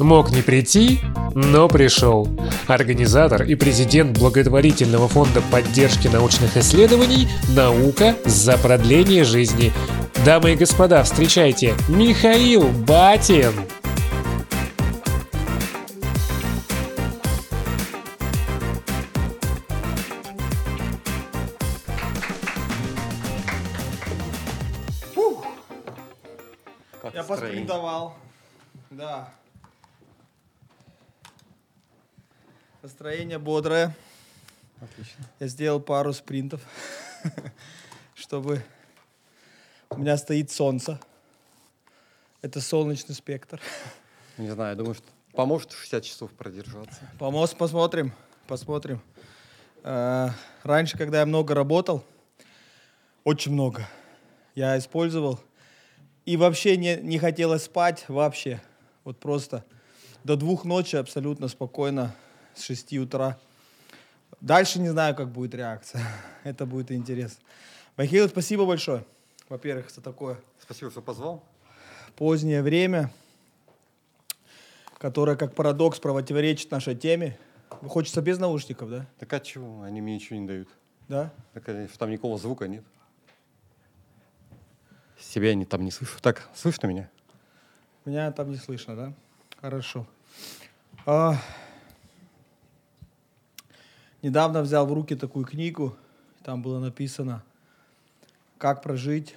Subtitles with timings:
[0.00, 1.00] Мог не прийти,
[1.34, 2.26] но пришел.
[2.66, 9.72] Организатор и президент благотворительного фонда поддержки научных исследований «Наука за продление жизни».
[10.24, 13.52] Дамы и господа, встречайте, Михаил Батин!
[33.00, 33.96] Настроение бодрое.
[34.78, 35.24] Отлично.
[35.38, 36.60] Я сделал пару спринтов,
[38.14, 38.62] чтобы...
[39.88, 41.00] У меня стоит солнце.
[42.42, 43.58] Это солнечный спектр.
[44.36, 47.00] Не знаю, думаю, что поможет 60 часов продержаться.
[47.18, 48.12] Помос, посмотрим,
[48.46, 49.00] посмотрим.
[49.82, 50.28] Э,
[50.62, 52.04] Раньше, когда я много работал,
[53.24, 53.88] очень много,
[54.54, 55.40] я использовал.
[56.26, 58.60] И вообще не, не хотелось спать, вообще.
[59.04, 59.64] Вот просто
[60.22, 62.14] до двух ночи абсолютно спокойно,
[62.60, 63.38] с 6 утра.
[64.40, 66.02] Дальше не знаю, как будет реакция.
[66.44, 67.42] Это будет интересно.
[67.96, 69.04] Михаил, спасибо большое.
[69.48, 71.42] Во-первых, за такое Спасибо, что позвал.
[72.16, 73.10] позднее время,
[74.98, 77.36] которое как парадокс противоречит нашей теме.
[77.68, 79.06] Хочется без наушников, да?
[79.18, 79.82] Так а чего?
[79.82, 80.68] Они мне ничего не дают.
[81.08, 81.32] Да?
[81.54, 81.64] Так,
[81.98, 82.84] там никакого звука нет.
[85.18, 86.18] Себя не, там не слышу.
[86.20, 87.10] Так, слышно меня?
[88.04, 89.12] Меня там не слышно, да?
[89.60, 90.06] Хорошо.
[91.04, 91.36] А,
[94.22, 95.96] недавно взял в руки такую книгу.
[96.42, 97.42] Там было написано,
[98.58, 99.34] как прожить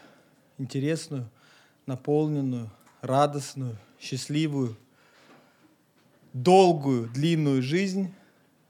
[0.57, 1.29] интересную,
[1.85, 2.69] наполненную,
[3.01, 4.77] радостную, счастливую,
[6.33, 8.13] долгую, длинную жизнь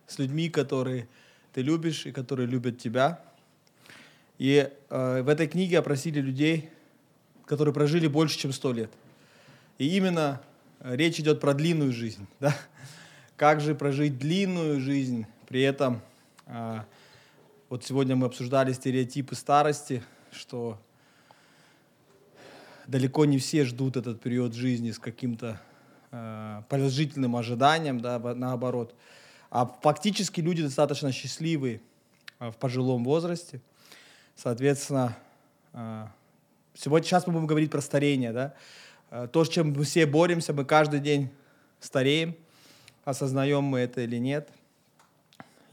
[0.08, 1.08] с людьми, которые
[1.54, 3.22] ты любишь и которые любят тебя.
[4.38, 6.70] И э, в этой книге опросили людей,
[7.46, 8.92] которые прожили больше, чем сто лет.
[9.78, 10.42] И именно
[10.80, 12.28] речь идет про длинную жизнь.
[12.40, 12.56] Да?
[13.36, 16.02] Как же прожить длинную жизнь, при этом
[16.48, 16.84] а,
[17.70, 20.80] вот сегодня мы обсуждали стереотипы старости, что
[22.88, 25.62] далеко не все ждут этот период жизни с каким-то
[26.10, 28.96] э, положительным ожиданием, да, наоборот.
[29.52, 31.82] А фактически люди достаточно счастливые
[32.40, 33.62] а, в пожилом возрасте.
[34.36, 35.16] Соответственно,
[35.72, 36.12] а,
[36.74, 38.56] сегодня сейчас мы будем говорить про старение, да.
[39.12, 41.30] А, То, с чем мы все боремся, мы каждый день
[41.80, 42.36] стареем,
[43.06, 44.50] осознаем мы это или нет.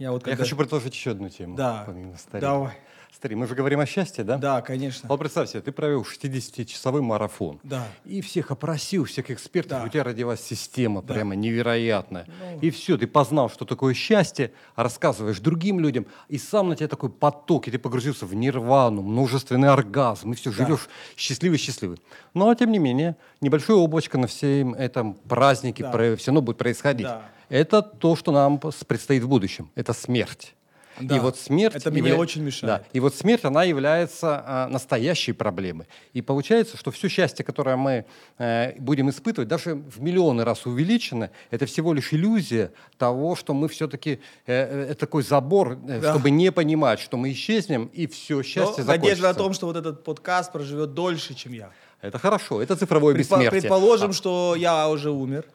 [0.00, 1.54] Я вот Я когда- хочу предложить еще одну тему.
[1.56, 2.40] Да, помимо старения.
[2.50, 2.72] давай.
[3.12, 4.38] Смотри, мы же говорим о счастье, да?
[4.38, 5.06] Да, конечно.
[5.08, 7.60] Вот представь себе, ты провел 60-часовой марафон.
[7.64, 7.86] Да.
[8.06, 9.80] И всех опросил, всех экспертов.
[9.80, 9.84] Да.
[9.84, 11.12] У тебя родилась система Да.
[11.14, 12.26] прямо невероятная.
[12.26, 12.60] Ну.
[12.62, 17.10] И все, ты познал, что такое счастье, рассказываешь другим людям, и сам на тебя такой
[17.10, 20.56] поток, и ты погрузился в нирвану, множественный оргазм, и все, Да.
[20.64, 21.98] живешь счастливый-счастливый.
[22.32, 26.16] Но, тем не менее, небольшое облачко на всем этом празднике Да.
[26.16, 27.06] все равно будет происходить.
[27.06, 27.22] Да.
[27.50, 29.70] Это то, что нам предстоит в будущем.
[29.74, 30.54] Это смерть.
[31.00, 31.16] Да.
[31.16, 31.76] И вот смерть...
[31.76, 32.82] Это мне очень мешает.
[32.82, 32.88] Да.
[32.92, 35.86] И вот смерть, она является а, настоящей проблемой.
[36.12, 38.04] И получается, что все счастье, которое мы
[38.38, 43.68] э, будем испытывать, даже в миллионы раз увеличено, это всего лишь иллюзия того, что мы
[43.68, 44.20] все-таки...
[44.44, 46.12] это такой забор, э, Да.
[46.12, 49.34] чтобы не понимать, что мы исчезнем, и все, Но счастье надежда на закончится.
[49.34, 51.70] том, что вот этот подкаст проживет дольше, чем я.
[52.02, 53.50] Это хорошо, это цифровое Предпо- бессмертие.
[53.62, 55.46] Предположим, А, что я уже умер,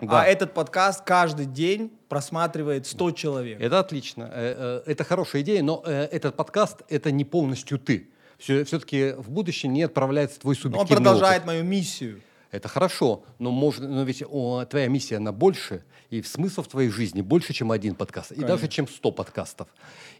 [0.00, 0.22] Да.
[0.22, 3.60] а этот подкаст каждый день просматривает 100 человек.
[3.60, 4.30] Это отлично.
[4.32, 8.08] Э, э, Это хорошая идея, но э, этот подкаст— это не полностью ты.
[8.38, 11.46] Все-таки в будущее не отправляется твой субъективный он продолжает опыт.
[11.46, 12.20] мою миссию.
[12.54, 16.88] Это хорошо, но, можно, но ведь о, твоя миссия, она больше, и смысл в твоей
[16.88, 19.66] жизни больше, чем один подкаст, и даже чем 100 подкастов.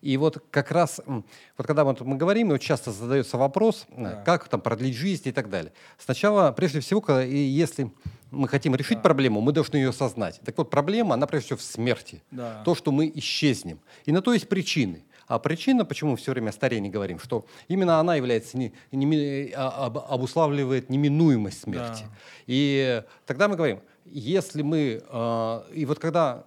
[0.00, 4.23] И вот как раз, вот когда вот мы говорим, вот часто задается вопрос, э, Да.
[4.23, 5.73] как там продлить жизнь и так далее.
[5.97, 7.93] Сначала, прежде всего, когда- и если
[8.33, 10.41] мы хотим решить проблему, мы должны ее осознать.
[10.44, 12.21] Так вот, проблема, она прежде всего в смерти.
[12.33, 12.62] Да.
[12.65, 13.78] То, что мы исчезнем.
[14.06, 15.05] И на то есть причины.
[15.27, 19.53] А причина, почему мы все время о старении говорим, что именно она является, не, неми-
[19.56, 22.03] а- об- обуславливает неминуемость смерти.
[22.03, 22.17] Да.
[22.47, 26.44] И тогда мы говорим, если мы, э, и вот когда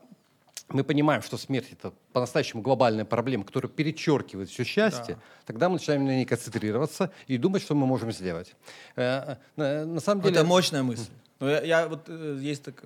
[0.69, 5.21] мы понимаем, что смерть это по-настоящему глобальная проблема, которая перечеркивает все счастье, Да.
[5.45, 8.53] тогда мы начинаем на ней концентрироваться и думать, что мы можем сделать.
[8.95, 11.09] Э, э, на самом деле, Это мощная мысль.
[11.39, 12.83] Но я, я вот э, есть так-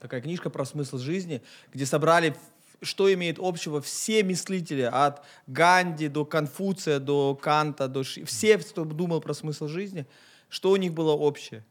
[0.00, 1.40] такая книжка про смысл жизни,
[1.72, 2.34] где собрали,
[2.82, 8.84] что имеет общего все мыслители, от Ганди до Конфуция, до Канта, до Ши, все, кто
[8.84, 10.06] думал про смысл жизни,
[10.48, 11.64] что у них было общее.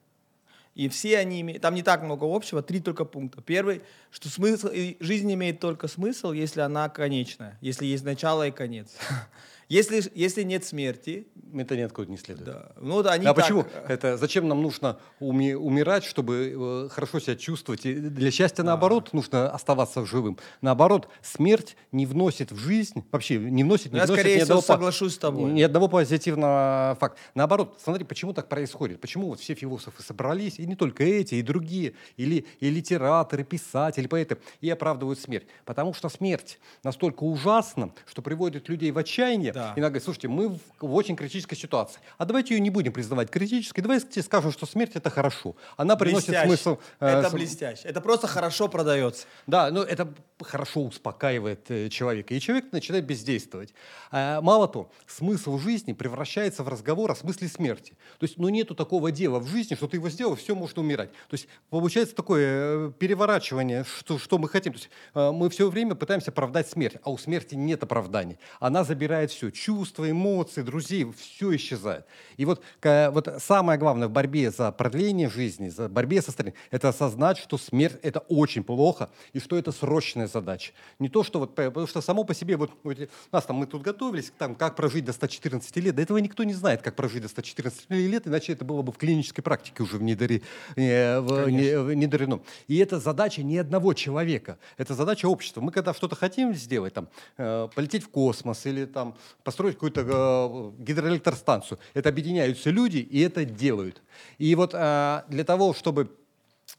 [0.75, 3.41] И все они имеют, там не так много общего, три только пункта.
[3.41, 4.69] Первый, что смысл,
[4.99, 8.95] жизнь имеет только смысл, если она конечная, если есть начало и конец.
[9.69, 12.45] Если, если нет смерти, Это ниоткуда не следует.
[12.47, 13.65] да, ну вот они а так, почему?
[13.71, 17.85] э, Это зачем нам нужно уми- умирать, чтобы э, хорошо себя чувствовать?
[17.85, 20.39] И для счастья, наоборот, нужно оставаться живым.
[20.61, 24.57] Наоборот, смерть не вносит в жизнь, вообще не вносит, не Я, вносит скорее ни, всего,
[24.57, 25.51] одного, соглашусь с тобой.
[25.51, 27.19] ни одного позитивного факта.
[27.35, 28.99] Наоборот, смотри, почему так происходит?
[29.01, 34.07] Почему вот все философы собрались, и не только эти, и другие, или и литераторы, писатели,
[34.07, 35.45] поэты, и оправдывают смерть?
[35.65, 39.53] Потому что смерть настолько ужасна, что приводит людей в отчаяние.
[39.59, 39.73] Да.
[39.75, 41.99] И иногда говорит, слушайте, мы в, в очень критической ситуации.
[42.17, 45.55] А давайте ее не будем признавать критической, давайте скажем, что смерть это хорошо.
[45.75, 46.47] Она приносит блестяще.
[46.47, 46.77] смысл.
[47.01, 47.87] э, Это с- блестяще.
[47.87, 49.25] Это просто хорошо продается.
[49.47, 50.07] да, но это
[50.41, 53.73] хорошо успокаивает э, человека, и человек начинает бездействовать.
[54.11, 57.91] А, мало того, смысл жизни превращается в разговор о смысле смерти.
[58.19, 61.11] То есть, ну, нету такого дела в жизни, что ты его сделал, все, можно умирать.
[61.11, 64.71] То есть, получается такое э, переворачивание, что, что мы хотим.
[64.73, 68.37] То есть, э, мы все время пытаемся оправдать смерть, а у смерти нет оправданий.
[68.61, 72.05] Она забирает все, чувства, эмоции, друзей, все исчезает.
[72.37, 76.89] И вот, вот самое главное в борьбе за продление жизни, за борьбе со старением, это
[76.89, 80.71] осознать, что смерть это очень плохо и что это срочная задача.
[80.99, 82.97] Не то, что вот, потому что само по себе, вот, вот
[83.31, 86.53] нас там мы тут готовились, там, как прожить до 114 лет, до этого никто не
[86.53, 90.43] знает, как прожить до 114 лет, иначе это было бы в клинической практике уже внедри-
[90.75, 92.41] э, внедрено.
[92.67, 95.61] И это задача не одного человека, это задача общества.
[95.61, 97.07] Мы когда что-то хотим сделать, там,
[97.37, 103.45] э, полететь в космос или там, построить какую-то э, гидроэлектростанцию, это объединяются люди и это
[103.45, 104.01] делают.
[104.37, 106.11] И вот э, для того, чтобы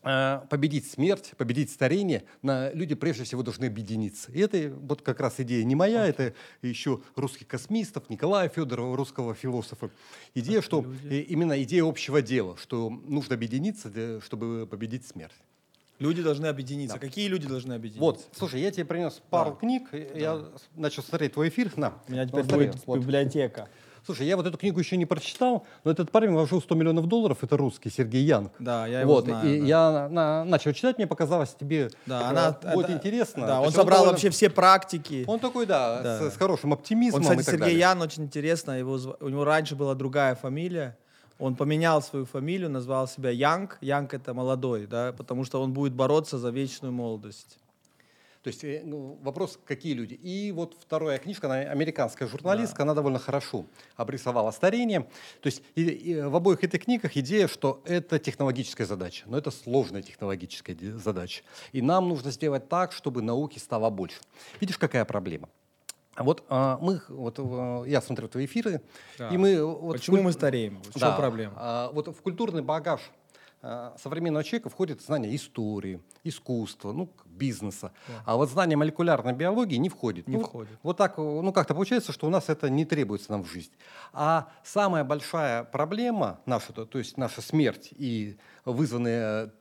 [0.02, 4.30] э, победить смерть, победить старение, на, люди прежде всего должны объединиться.
[4.32, 9.34] И это вот как раз идея не моя, это еще русских космистов, Николая Федорова, русского
[9.34, 9.90] философа.
[10.34, 15.34] Идея, что э, именно идея общего дела, что нужно объединиться, для- чтобы победить смерть.
[16.00, 16.98] Люди должны объединиться.
[16.98, 18.00] Какие люди должны объединиться?
[18.00, 19.56] Вот, слушай, я тебе принес пару Да.
[19.56, 20.40] книг, я
[20.74, 21.70] начал смотреть твой эфир.
[21.76, 22.98] На, У меня теперь будет вот.
[23.00, 23.68] библиотека.
[24.06, 27.36] Слушай, я вот эту книгу еще не прочитал, но этот парень вложил 100 миллионов долларов,
[27.44, 28.50] это русский, Сергей Янг.
[28.58, 29.66] Да, я его вот, знаю, и да.
[29.66, 33.46] я на- начал читать, мне показалось тебе Да, э, она, вот это- интересно.
[33.46, 35.24] Да, То он собрал довольно- вообще все практики.
[35.26, 36.18] Он такой, да, Да.
[36.30, 37.78] С, с хорошим оптимизмом Он, кстати, Сергей далее.
[37.78, 38.72] Ян, очень интересно.
[38.72, 40.96] Его, у него раньше была другая фамилия.
[41.40, 43.78] Он поменял свою фамилию, назвал себя Янг.
[43.80, 47.56] Янг это молодой, да, потому что он будет бороться за вечную молодость.
[48.42, 50.14] То есть э, ну, вопрос, какие люди.
[50.14, 53.64] И вот вторая книжка, она американская журналистка, она довольно хорошо
[53.96, 55.00] обрисовала старение.
[55.42, 59.50] То есть и- и в обоих этих книгах идея, что это технологическая задача, но это
[59.50, 61.42] сложная технологическая задача.
[61.72, 64.20] И нам нужно сделать так, чтобы науки стало больше.
[64.60, 65.48] Видишь, какая проблема?
[66.20, 68.82] А Вот а, мы, вот э, я смотрю твои эфиры,
[69.18, 69.30] Да.
[69.30, 70.82] и мы вот Почему куль- мы стареем?
[70.82, 71.54] В да, чем проблема?
[71.56, 73.00] а, вот в культурный багаж
[73.62, 77.92] а, современного человека входит знание истории, искусства, ну, бизнеса.
[78.26, 80.28] А вот знание молекулярной биологии не входит.
[80.28, 80.78] Не Ну, входит.
[80.82, 83.72] Вот так, э, ну, как-то получается, что у нас это не требуется нам в жизнь.
[84.12, 88.36] А самая большая проблема наша, то, то есть наша смерть и
[88.66, 89.52] вызванная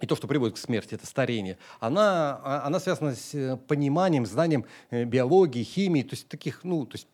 [0.00, 4.26] и то, что приводит к смерти, это старение, она, а- она связана с э, пониманием,
[4.26, 7.06] знанием э, биологии, химии, то есть таких, ну, то есть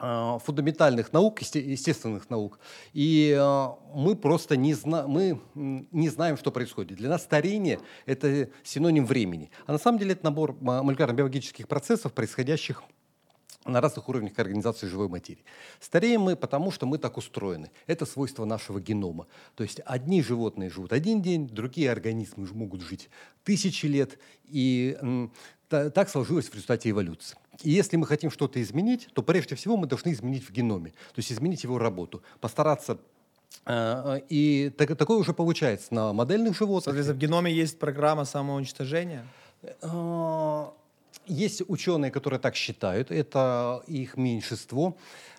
[0.00, 2.60] а, фундаментальных наук, есте- естественных наук.
[2.92, 6.98] И а, мы просто не, зна- мы, не знаем, что происходит.
[6.98, 9.50] Для нас старение– это синоним времени.
[9.66, 12.82] А на самом деле это набор молекулярно-биологических процессов, происходящих
[13.68, 15.44] на разных уровнях организации живой материи.
[15.80, 17.70] Стареем мы, потому что мы так устроены.
[17.86, 19.26] Это свойство нашего генома.
[19.54, 23.10] То есть одни животные живут один день, другие организмы могут жить
[23.44, 24.18] тысячи лет.
[24.46, 24.98] И
[25.68, 27.36] так сложилось в результате эволюции.
[27.62, 31.18] И если мы хотим что-то изменить, то прежде всего мы должны изменить в геноме, то
[31.18, 32.98] есть изменить его работу, постараться
[33.66, 36.84] э, и так- такое уже получается на модельных животных.
[36.84, 39.26] Соответственно, в геноме есть программа самоуничтожения.
[41.28, 44.96] Есть ученые, которые так считают, это их меньшинство.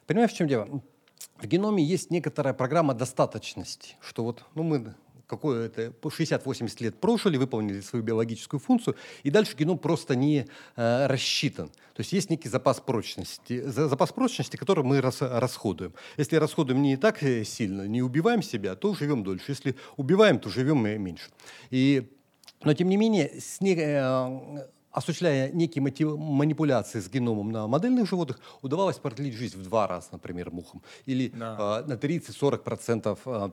[0.08, 0.82] Понимаешь, в чем дело?
[1.38, 4.94] В геноме есть некоторая программа достаточности, что вот ну, мы
[5.26, 11.06] какое-то по 60-80 лет прожили, выполнили свою биологическую функцию, и дальше геном просто не э,
[11.08, 11.68] рассчитан.
[11.70, 15.94] То есть есть некий запас прочности, за- запас прочности, который мы рас- расходуем.
[16.18, 19.52] Если расходуем не так э, сильно, не убиваем себя, то живем дольше.
[19.52, 21.30] Если убиваем, то живем э, меньше.
[21.70, 22.12] И
[22.64, 28.08] но, тем не менее, с не- э, осуществляя некие мотив- манипуляции с геномом на модельных
[28.10, 30.82] животных, удавалось продлить жизнь в два раза, например, мухам.
[31.06, 31.82] Или Да.
[31.86, 33.50] э, на 30-40% э,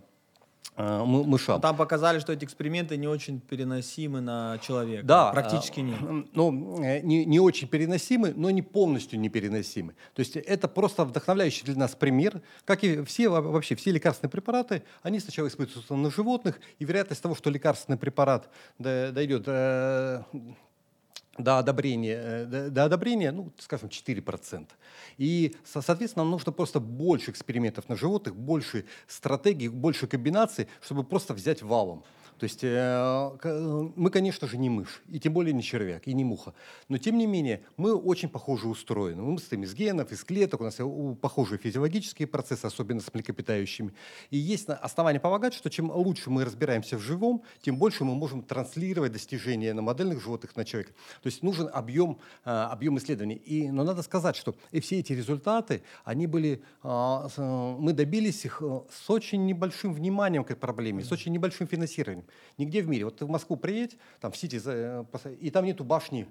[0.77, 1.61] э, мы- мышам.
[1.61, 5.07] Там показали, что эти эксперименты не очень переносимы на человека.
[5.07, 5.99] Да, Практически нет.
[6.33, 9.95] Ну, э, не, не очень переносимы, но не полностью непереносимы.
[10.15, 12.43] То есть это просто вдохновляющий для нас пример.
[12.65, 17.23] Как и все во- вообще все лекарственные препараты, они сначала испытываются на животных, и вероятность
[17.23, 20.23] того, что лекарственный препарат дойдет э,
[21.39, 24.67] до одобрения, э, до, до одобрения, ну, скажем, 4%.
[25.19, 31.35] И, соответственно, нам нужно просто больше экспериментов на животных, больше стратегий, больше комбинаций, чтобы просто
[31.35, 32.05] взять валом.
[32.39, 36.25] То есть э, мы, конечно же, не мышь, и тем более не червяк, и не
[36.25, 36.53] муха.
[36.89, 39.23] Но, тем не менее, мы очень похоже устроены.
[39.23, 40.79] Мы состоим из генов, из клеток, у нас
[41.23, 43.95] похожие физиологические процессы, особенно с млекопитающими.
[44.31, 48.43] И есть основания полагать, что чем лучше мы разбираемся в живом, тем больше мы можем
[48.43, 50.93] транслировать достижения на модельных животных на человека.
[51.23, 53.37] То есть нужен объем, э, объем исследований.
[53.37, 57.29] И, но надо сказать, что и все эти результаты, они были, э,
[57.79, 62.26] мы добились их с очень небольшим вниманием к проблеме, с очень небольшим финансированием.
[62.59, 63.05] Нигде в мире.
[63.05, 65.05] Вот ты в Москву приедь, там в Сити, э,
[65.41, 66.27] и там нету башни,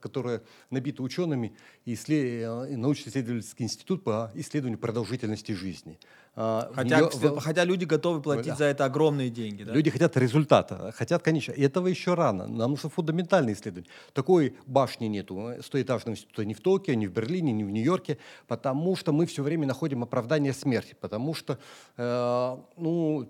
[0.00, 5.98] которая набита учеными, и э, научно-исследовательский институт по исследованию продолжительности жизни.
[6.34, 8.56] А, хотя, нее, хотя люди готовы платить да.
[8.56, 9.64] за это огромные деньги.
[9.64, 9.72] Да?
[9.72, 11.52] Люди хотят результата, хотят, конечно.
[11.52, 12.46] И этого еще рано.
[12.46, 13.90] Нам нужно фундаментальное исследование.
[14.14, 15.52] Такой башни нету.
[15.60, 19.42] Стоэтажного института ни в Токио, ни в Берлине, ни в Нью-Йорке, потому что мы все
[19.42, 20.96] время находим оправдание смерти.
[20.98, 21.58] Потому что,
[21.98, 23.28] э, ну,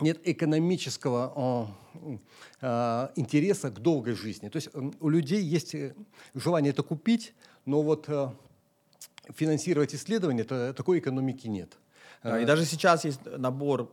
[0.00, 1.68] нет экономического
[2.60, 4.48] э, интереса к долгой жизни.
[4.48, 4.70] То есть
[5.00, 5.94] у людей есть э,
[6.34, 7.34] желание это купить,
[7.66, 8.28] но вот э,
[9.34, 11.76] финансировать исследования, такой экономики нет.
[12.24, 13.92] И даже сейчас есть набор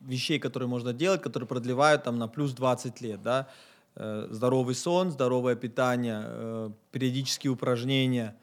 [0.00, 3.48] вещей, которые можно делать, которые продлевают там на плюс 20 лет, да,
[3.94, 8.36] здоровый сон, здоровое питание, периодические упражнения,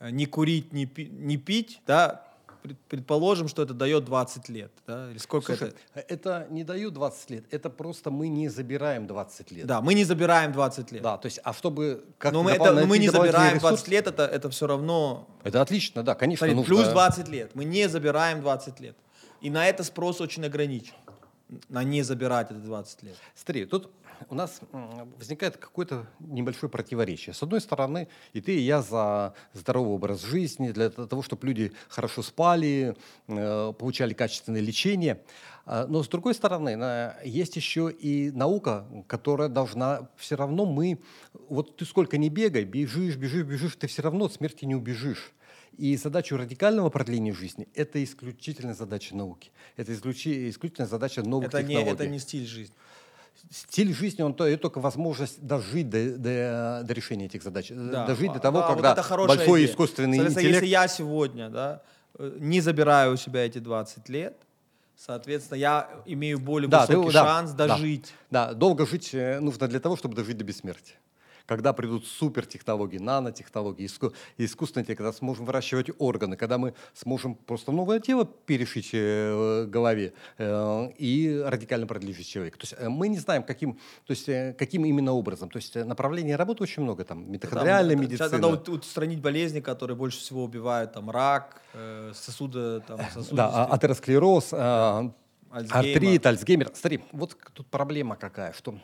[0.00, 2.26] не курить, не, пи- не пить, да,
[2.88, 5.10] предположим, что это дает 20 лет, да?
[5.10, 6.14] Или сколько Слушай, это?
[6.14, 9.66] Это не дают 20 лет, это просто мы не забираем 20 лет.
[9.66, 11.02] Да, мы не забираем 20 лет.
[11.02, 12.04] Да, то есть, а чтобы...
[12.18, 15.28] Как но мы, это, но мы не забираем ресурс, 20 лет, это, это все равно...
[15.44, 16.46] Это отлично, да, конечно.
[16.46, 16.74] Смотри, нужно...
[16.74, 18.96] Плюс 20 лет, мы не забираем 20 лет.
[19.40, 20.94] И на это спрос очень ограничен,
[21.68, 23.16] на не забирать это 20 лет.
[23.34, 23.90] Смотри, тут
[24.28, 24.60] у нас
[25.18, 27.34] возникает какое-то небольшое противоречие.
[27.34, 31.72] С одной стороны, и ты, и я за здоровый образ жизни, для того, чтобы люди
[31.88, 32.96] хорошо спали,
[33.28, 35.22] э, получали качественное лечение.
[35.64, 41.00] А, но с другой стороны, есть еще и наука, которая должна все равно мы,
[41.48, 45.32] вот ты сколько не бегай, бежишь, бежишь, бежишь, ты все равно от смерти не убежишь.
[45.78, 49.52] И задача радикального продления жизни– это исключительная задача науки.
[49.76, 51.86] Это исключительная задача новых это технологий.
[51.86, 52.74] Не, это не стиль жизни
[53.50, 57.74] стиль жизни, он то, и только возможность дожить до, до, до решения этих задач, э,
[57.74, 58.06] да.
[58.06, 59.72] дожить до того, да, когда вот большой идея.
[59.72, 60.54] искусственный интеллект...
[60.54, 61.82] Если я сегодня да,
[62.18, 64.36] э, не забираю у себя эти 20 лет,
[64.96, 68.12] соответственно, я имею более да, высокий ты, шанс да, дожить.
[68.30, 70.96] Да, да, долго жить э, нужно для того, чтобы дожить до бессмертия
[71.56, 78.00] когда придут супертехнологии, нанотехнологии, иску, искусственные, когда сможем выращивать органы, когда мы сможем просто новое
[78.00, 82.58] тело перешить э, голове э, и радикально продлить жизнь человека.
[82.58, 83.74] То есть э, мы не знаем, каким,
[84.06, 85.50] то есть, э, каким именно образом.
[85.50, 88.38] То есть э, направлений работы очень много, там, митохондриальная да, медицина.
[88.38, 94.52] Надо устранить болезни, которые больше всего убивают, там, рак, э, сосуды, там, Да, а, атеросклероз,
[94.52, 95.10] э,
[95.50, 96.70] артрит, Альцгеймер.
[96.74, 98.78] Смотри, вот тут проблема какая, что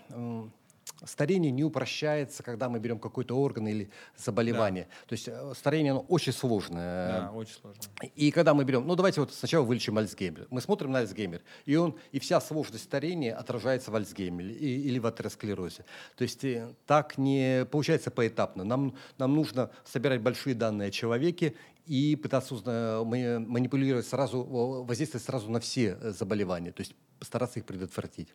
[1.04, 4.88] старение не упрощается, когда мы берем какой-то орган или заболевание.
[4.88, 5.08] Да.
[5.08, 7.20] То есть э, старение оно очень сложное.
[7.20, 7.82] Да, очень сложно.
[8.16, 10.46] И когда мы берем, ну давайте вот сначала вылечим Альцгеймер.
[10.50, 14.98] Мы смотрим на Альцгеймер, и он и вся сложность старения отражается в Альцгеймере и, или
[14.98, 15.84] в атеросклерозе.
[16.16, 18.64] То есть э, так не получается поэтапно.
[18.64, 21.54] Нам нам нужно собирать большие данные о человеке
[21.86, 22.54] и пытаться
[23.04, 28.28] манипулировать сразу, воздействовать сразу на все э, заболевания, то есть постараться их предотвратить.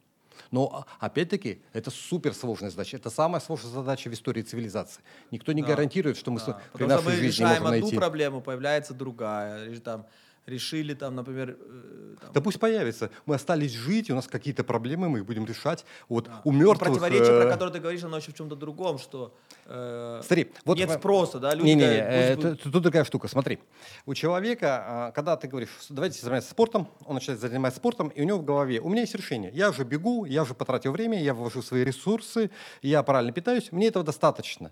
[0.51, 2.97] Но опять-таки это суперсложная задача.
[2.97, 5.01] Это самая сложная задача в истории цивилизации.
[5.31, 5.69] Никто не да.
[5.69, 6.59] гарантирует, что мы да.
[6.73, 9.79] при нашей мы жизни решаем можем одну проблему, появляется другая.
[9.79, 10.05] Там,
[10.45, 11.57] решили там, например...
[11.59, 12.33] Э, там...
[12.33, 13.09] Да пусть появится.
[13.25, 15.85] Мы остались жить, у нас какие-то проблемы, мы их будем решать.
[16.09, 16.41] Вот да.
[16.43, 16.89] у мертвых...
[16.89, 17.41] Противоречие, э...
[17.41, 19.33] про которое ты говоришь, оно еще в чем-то другом, что
[19.65, 20.21] э...
[20.23, 21.53] Смотри, вот нет спроса, да?
[21.53, 23.27] Люди не, не, не, э, тут, тут другая штука.
[23.27, 23.59] Смотри,
[24.05, 28.25] у человека, а, когда ты говоришь, давайте заниматься спортом, он начинает заниматься спортом, и у
[28.25, 31.33] него в голове, у меня есть решение, я уже бегу, я уже потратил время, я
[31.33, 34.69] ввожу свои ресурсы, я правильно питаюсь, мне этого достаточно.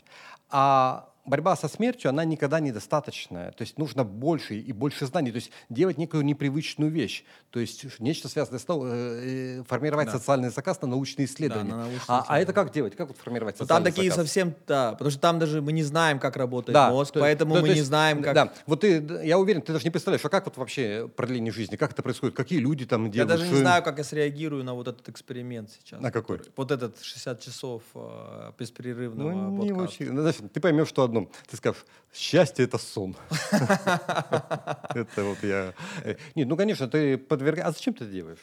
[0.50, 3.52] А борьба со смертью, она никогда недостаточная.
[3.52, 5.32] То есть нужно больше и больше знаний.
[5.32, 7.24] То есть делать некую непривычную вещь.
[7.52, 10.14] То есть нечто связанное с э, э, формировать да.
[10.14, 11.72] социальный заказ на научные исследования.
[11.72, 12.28] Да, на научные а, исследования.
[12.30, 12.96] а это как делать?
[12.96, 14.26] Как вот формировать ну, социальный Там такие заказ?
[14.26, 17.56] совсем, да, потому что там даже мы не знаем, как работает да, мозг, то, поэтому
[17.56, 18.34] то, мы то есть, не знаем, как...
[18.34, 21.76] Да, вот ты, я уверен, ты даже не представляешь, а как вот вообще продление жизни,
[21.76, 23.32] как это происходит, какие люди там делают?
[23.32, 26.02] Я даже не знаю, как я среагирую на вот этот эксперимент сейчас.
[26.02, 26.42] На какой?
[26.56, 30.12] Вот этот 60 часов э, беспрерывного ну, не очень.
[30.12, 31.30] Ну, ты поймешь, что одно.
[31.48, 33.16] Ты скажешь, счастье— это сон.
[33.52, 35.74] Это вот я...
[36.04, 37.68] Э, нет, ну, конечно, ты подвергаешь...
[37.68, 38.40] А зачем ты это делаешь?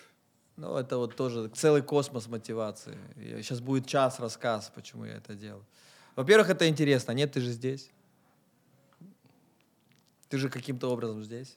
[0.56, 2.98] Ну, это вот тоже целый космос мотивации.
[3.16, 5.64] Сейчас будет час рассказ, почему я это делаю.
[6.16, 7.12] Во-первых, это интересно.
[7.12, 7.90] Нет, ты же здесь.
[10.28, 11.56] Ты же каким-то образом здесь.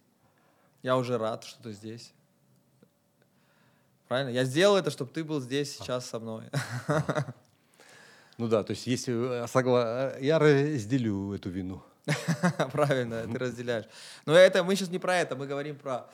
[0.83, 2.13] Я уже рад, что ты здесь.
[4.07, 4.29] Правильно?
[4.29, 6.49] Я сделал это, чтобы ты был здесь сейчас со мной.
[8.41, 10.13] Ну да, то есть если э, согла...
[10.19, 11.83] я разделю эту вину.
[12.71, 13.85] Правильно, ты разделяешь.
[14.25, 16.07] Но это мы сейчас не про это, мы говорим про...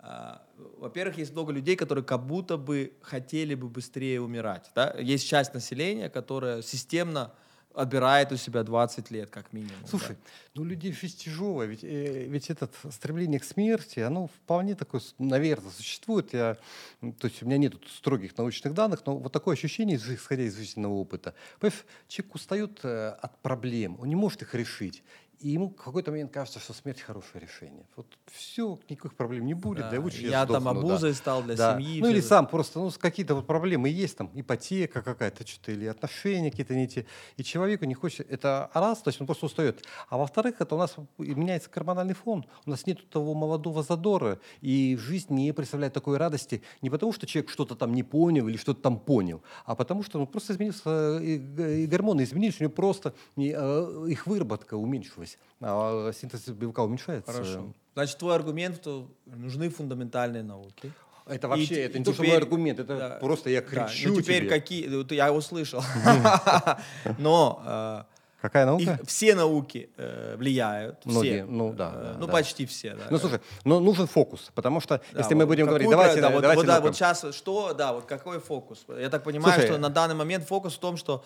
[0.00, 0.42] а,
[0.78, 4.72] Во-первых, есть много людей, которые как будто бы хотели бы быстрее умирать.
[4.74, 4.92] Да?
[4.98, 7.30] Есть часть населения, которая системно
[7.78, 9.76] отбирает у себя 20 лет, как минимум.
[9.82, 9.88] да.
[9.88, 10.16] Слушай,
[10.54, 16.32] ну людей тяжелая, ведь, э, ведь это стремление к смерти, оно вполне такое, наверное, существует.
[16.32, 16.56] Я,
[17.00, 20.94] то есть у меня нет строгих научных данных, но вот такое ощущение, исходя из жизненного
[20.94, 21.34] опыта.
[21.60, 25.02] Понимаешь, человек устает э, от проблем, он не может их решить.
[25.40, 27.86] И ему в какой-то момент кажется, что смерть хорошее решение.
[27.96, 30.88] Вот все, никаких проблем не будет, да, Да, лучше я там сдохну, да.
[30.88, 31.74] обузой стал для Да.
[31.74, 32.00] семьи.
[32.00, 32.28] Ну или всё.
[32.28, 36.88] сам просто, ну, какие-то вот проблемы есть, там, ипотека какая-то, что-то, или отношения какие-то не
[36.88, 37.06] те.
[37.36, 39.84] И человеку не хочет, это раз, то есть он просто устает.
[40.08, 42.44] А во-вторых, это у нас меняется гормональный фон.
[42.66, 47.26] У нас нет того молодого задора, и жизнь не представляет такой радости не потому, что
[47.26, 51.18] человек что-то там не понял или что-то там понял, а потому что ну, просто изменился,
[51.20, 55.27] э, и, гормоны изменились, у него просто э, их выработка уменьшилась,
[55.60, 57.32] а синтез белка уменьшается.
[57.32, 57.72] Хорошо.
[57.94, 60.92] Значит, твой аргумент, что нужны фундаментальные науки.
[61.26, 63.60] Это И вообще, т- это и не то, что мой аргумент, это да, просто я
[63.60, 64.48] да, кричу Ну теперь тебе.
[64.48, 64.88] какие...
[64.96, 65.82] вот Я услышал.
[67.18, 68.02] Но э,
[68.40, 68.82] Какая наука?
[69.02, 71.04] их- все науки э, влияют.
[71.04, 71.44] Многие, Все.
[71.44, 72.32] ну да, Э, да, Ну да.
[72.32, 73.02] почти все, да.
[73.10, 76.22] Ну слушай, но нужен фокус, потому что Да, если мы вот будем говорить, давайте, про-
[76.22, 78.86] да, вот, давайте вот, да, вот сейчас что, да, вот какой фокус?
[78.88, 81.24] Я так понимаю, Слушай, что на данный момент фокус в том, что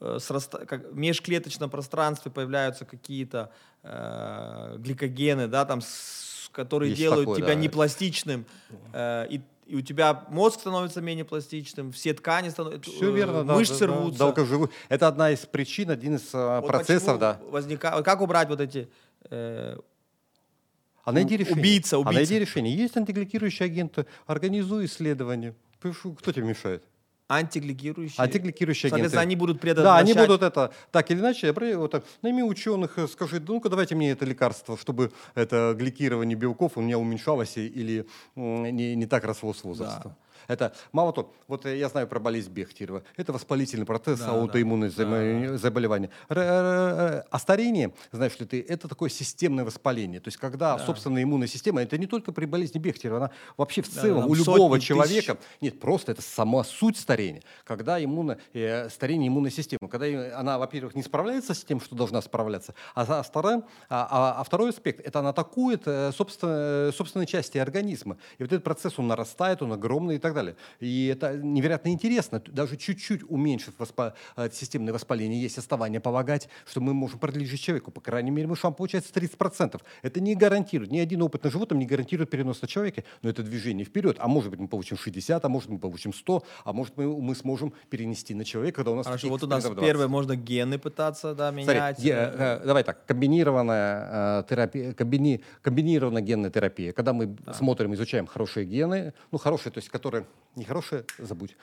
[0.00, 3.50] с раста- как в межклеточном пространстве появляются какие-то
[3.82, 7.54] э, гликогены, да, там, с- которые Есть делают такое, тебя да.
[7.54, 8.44] непластичным,
[8.92, 13.54] э, и, и у тебя мозг становится менее пластичным, все ткани становятся, Все верно, да,
[13.54, 14.18] мышцы да, да, рвутся.
[14.18, 17.40] долгоживу- Это одна из причин, один из а, Вот процессов, да.
[17.50, 18.88] возникает- как убрать вот эти
[19.30, 19.76] э,
[21.04, 21.60] А найди решение.
[21.60, 22.14] убийца, А убийца.
[22.14, 22.74] найди решение.
[22.76, 25.54] Есть антигликирующие агенты, организуй исследования.
[25.82, 26.82] Пишу, Кто тебе мешает?
[27.28, 28.22] Антигликирующие?
[28.22, 29.02] Антигликирующие агенты.
[29.10, 30.16] Соответственно, они будут Да, предотвращать...
[30.16, 31.48] они будут это так или иначе.
[31.50, 35.74] обра- Вот, так, найми ученых, э, скажи, «Да ну-ка давайте мне это лекарство, чтобы это
[35.78, 38.06] гликирование белков у меня уменьшалось или
[38.36, 40.12] не, не так росло с возрастом.
[40.12, 40.16] Да.
[40.48, 43.02] Это мало того, вот я знаю про болезнь Бехтерева.
[43.16, 46.10] Это воспалительный процесс, Да, аутоиммунное да, забо- заболевание.
[46.28, 50.20] А старение, знаешь ли ты, это такое системное воспаление.
[50.20, 53.94] То есть когда собственная иммунная система, это не только при болезни Бехтерева, она вообще в
[53.94, 57.42] Да, целом там у любого человека, нет, просто это сама суть старения.
[57.64, 62.20] Когда иммуно, э, старение иммунной системы, когда она, во-первых, не справляется с тем, что должна
[62.22, 66.52] справляться, а, а, второе- а- а- а второй аспект, это она атакует э, собственно,
[66.88, 68.16] э, собственные части организма.
[68.38, 70.56] И вот этот процесс, он нарастает, он огромный и так далее.
[70.80, 72.42] И это невероятно интересно.
[72.46, 77.62] Даже чуть-чуть уменьшив воспа- э, системное воспаление, есть основания полагать, что мы можем продлить жизнь
[77.62, 77.90] человеку.
[77.90, 79.80] По крайней мере, мы шанс получается 30%.
[80.02, 83.42] Это не гарантирует, ни один опыт на животном не гарантирует перенос на человека, но это
[83.42, 84.16] движение вперед.
[84.18, 87.34] А может быть, мы получим 60, а может, мы получим 100, а может, мы, мы
[87.34, 89.88] сможем перенести на человека, когда у нас Хорошо, вот у нас экспериментов 20.
[89.92, 91.98] первое, можно гены пытаться, да, Смотри, менять.
[92.00, 96.92] ге- э, э, давай так, комбинированная э, терапия, комбини, комбинированная генная терапия.
[96.92, 100.23] Когда мы смотрим, изучаем хорошие гены, ну хорошие, то есть которые
[100.56, 101.56] не хорошие, забудь.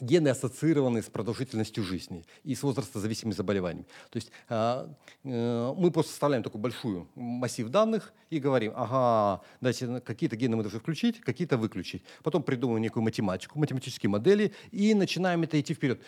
[0.00, 3.86] Гены ассоциированы с продолжительностью жизни и с возрастозависимыми заболеваниями.
[4.10, 10.00] То есть а, э, мы просто составляем такой большой массив данных и говорим, ага, на-
[10.00, 12.02] какие-то гены мы должны включить, какие-то выключить.
[12.22, 16.00] Потом придумываем некую математику, математические модели и начинаем это идти вперед.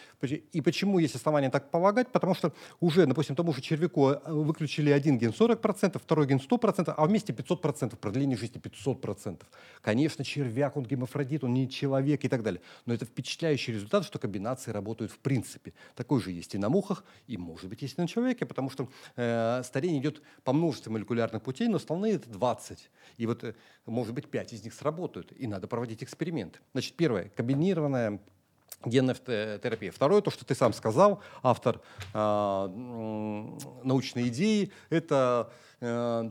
[0.52, 2.08] И почему есть основания так полагать?
[2.12, 6.94] Потому что уже, допустим, тому же червяку э, выключили один ген 40%, второй ген 100%,
[6.96, 9.42] а вместе 500%, продление жизни 500%.
[9.80, 12.60] Конечно, червяк, он гемофродит, он не человек и так далее.
[12.86, 15.72] Но это впечатляющий результат, что комбинации работают в принципе.
[15.94, 18.88] Такой же есть и на мухах, и, может быть, есть и на человеке, потому что
[19.16, 22.90] э, старение идет по множеству молекулярных путей, но основные это 20.
[23.16, 23.54] И вот, э,
[23.86, 26.58] может быть, 5 из них сработают, и надо проводить эксперименты.
[26.72, 28.20] Значит, первое, комбинированная
[28.84, 29.90] генная те- терапия.
[29.90, 31.80] Второе, то, что ты сам сказал, автор
[32.14, 36.30] м, научной идеи, это э,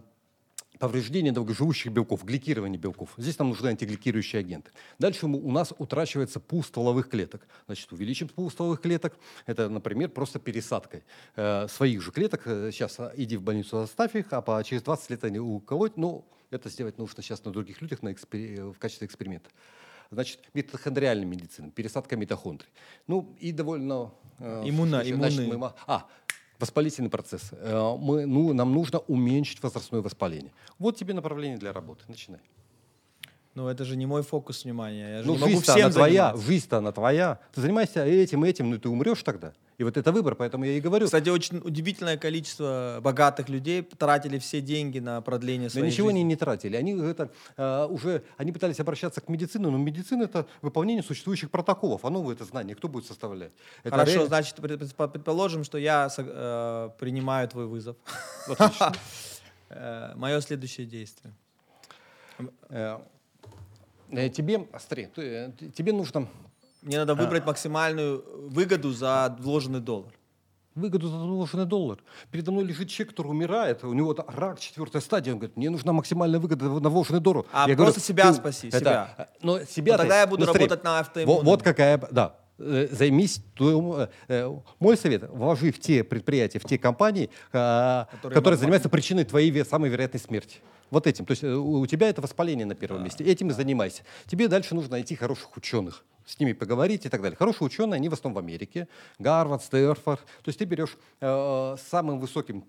[0.80, 3.10] повреждение долгоживущих белков, гликирование белков.
[3.18, 4.72] Здесь нам нужны антигликирующие агенты.
[5.00, 7.48] Дальше у нас утрачивается пул стволовых клеток.
[7.66, 9.18] Значит, увеличим пул стволовых клеток.
[9.46, 11.04] Это, например, просто пересадкой
[11.36, 12.42] э, своих же клеток.
[12.46, 15.98] Э, Сейчас а, иди в больницу, оставь их, а по, через 20 лет они уколоть.
[15.98, 19.50] Ну, это сделать нужно сейчас на других людях на экспери- в качестве эксперимента.
[20.10, 22.70] Значит, митохондриальная медицина, пересадка митохондрий.
[23.08, 24.14] Ну, и довольно...
[24.40, 25.58] э, Иммуно- значит, иммунные.
[25.58, 26.06] мы а,
[26.60, 27.50] воспалительный процесс.
[27.52, 30.52] Э, Мы, ну, нам нужно уменьшить возрастное воспаление.
[30.80, 32.04] Вот тебе направление для работы.
[32.08, 32.42] Начинай.
[33.56, 35.18] Ну, это же не мой фокус внимания.
[35.18, 37.40] Я же Ну, не могу жизнь-то всем она твоя, жизнь-то она твоя.
[37.54, 39.54] Ты занимаешься этим, этим, ну ты умрешь тогда.
[39.78, 41.06] И вот это выбор, поэтому я и говорю.
[41.06, 46.20] Кстати, очень удивительное количество богатых людей тратили все деньги на продление Да своей ничего жизни.
[46.22, 46.76] они не тратили.
[46.76, 52.06] Они это э, уже они пытались обращаться к медицине, но медицина это выполнение существующих протоколов.
[52.06, 53.52] А новые это знания кто будет составлять?
[53.84, 57.98] Это Хорошо, реально- значит, пред- пред- предположим, что я э, принимаю твой вызов.
[58.48, 58.94] Отлично.
[60.16, 61.34] Мое следующее действие.
[62.70, 62.98] Э,
[64.10, 64.66] э, тебе,
[65.18, 66.28] э, т- тебе нужно
[66.88, 70.14] Мне надо выбрать максимальную выгоду за вложенный доллар.
[70.74, 71.98] выгоду за вложенный доллар.
[72.32, 75.32] Передо мной лежит человек, который умирает, у него рак четвертой стадии.
[75.32, 77.46] Он говорит, мне нужна максимальная выгода на вложенный доллар.
[77.52, 79.16] А Я просто себя ты- спаси, это- себя.
[79.18, 81.46] э, Но себя ты- тогда я буду ну, работать на автоиммунном.
[81.46, 82.36] Вот какая, да.
[82.60, 88.58] Э, Займись, э, мой совет, вложи в те предприятия, в те компании, э, Которые которые,
[88.60, 90.60] занимаются причиной твоей самой вероятной смерти.
[90.92, 91.26] Вот этим.
[91.26, 93.24] То есть э, у тебя это воспаление на первом месте.
[93.24, 94.04] Этим и занимайся.
[94.28, 97.38] Тебе дальше нужно найти хороших ученых с ними поговорить и так далее.
[97.38, 98.88] Хорошие ученые, они в основном в Америке.
[99.18, 100.20] Гарвард, Стэнфорд.
[100.20, 102.66] То есть ты берешь э, самым высоким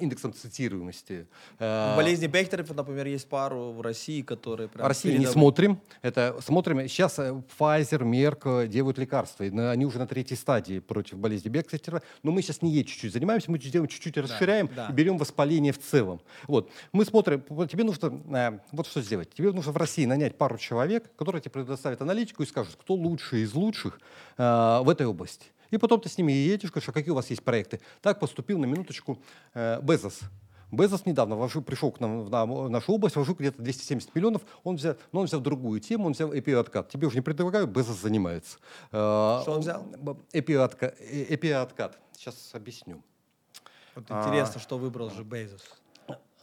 [0.00, 1.26] индексом цитируемости.
[1.58, 4.86] э, болезни Бехтерев, например, есть пару в России, которые прям...
[4.86, 5.32] России не передовые.
[5.32, 5.80] смотрим.
[6.02, 6.88] Это смотрим.
[6.88, 9.44] Сейчас э, Pfizer, Merck э, делают лекарства.
[9.44, 12.02] Они уже на третьей стадии против болезни Бехтера.
[12.22, 14.88] Но мы сейчас не ей чуть-чуть занимаемся, мы делаем чуть-чуть расширяем да.
[14.88, 16.20] и берем воспаление в целом.
[16.46, 16.70] Вот.
[16.92, 19.32] Мы смотрим, тебе нужно, э, вот что сделать.
[19.32, 23.42] Тебе нужно в России нанять пару человек, которые тебе предоставят аналитику и скажут, кто лучший
[23.42, 24.00] из лучших
[24.38, 25.46] э, в этой области.
[25.70, 27.80] И потом ты с ними едешь, говоришь, а какие у вас есть проекты.
[28.02, 29.18] Так поступил на минуточку
[29.54, 30.20] э, Безос.
[30.72, 34.76] Безос недавно вложил, пришел к нам в в нашу область, вложил где-то 270 миллионов, он
[34.76, 36.88] взял, но он взял другую тему, он взял эпиоткат.
[36.88, 38.58] Тебе уже не предлагаю, Безос занимается.
[38.92, 39.84] Э, Что он взял?
[40.32, 41.98] Э, Эпиоткат.
[42.16, 43.02] Сейчас объясню.
[43.96, 44.20] Вот А.
[44.22, 45.62] интересно, что выбрал же Бейзос.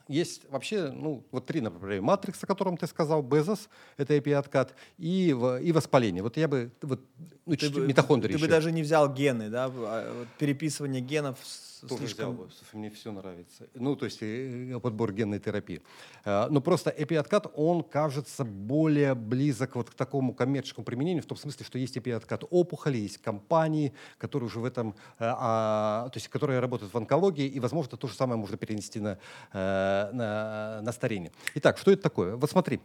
[0.08, 2.02] Есть вообще, ну, вот три направления.
[2.02, 6.24] Матрикс, о котором ты сказал, Безос, это эпиоткат, и, и воспаление.
[6.24, 7.02] Вот я бы, вот,
[7.46, 8.52] ну, Ты бы, митохондрии ты бы еще.
[8.52, 9.66] даже не взял гены, да?
[9.66, 11.38] а вот переписывание генов
[11.82, 12.34] Тоже слишком...
[12.36, 13.68] взял бы, мне все нравится.
[13.74, 15.82] Ну, то есть э, подбор генной терапии.
[16.26, 21.38] Э, Но просто эпиоткат, он кажется более близок вот к такому коммерческому применению, в том
[21.38, 26.28] смысле, что есть эпиоткат опухоли, есть компании, которые уже в этом, э, а, то есть
[26.28, 29.18] которые работают в онкологии, и, возможно, то же самое можно перенести на,
[29.54, 31.32] э, на, на старение.
[31.56, 32.36] Итак, что это такое?
[32.36, 32.80] Вот смотри,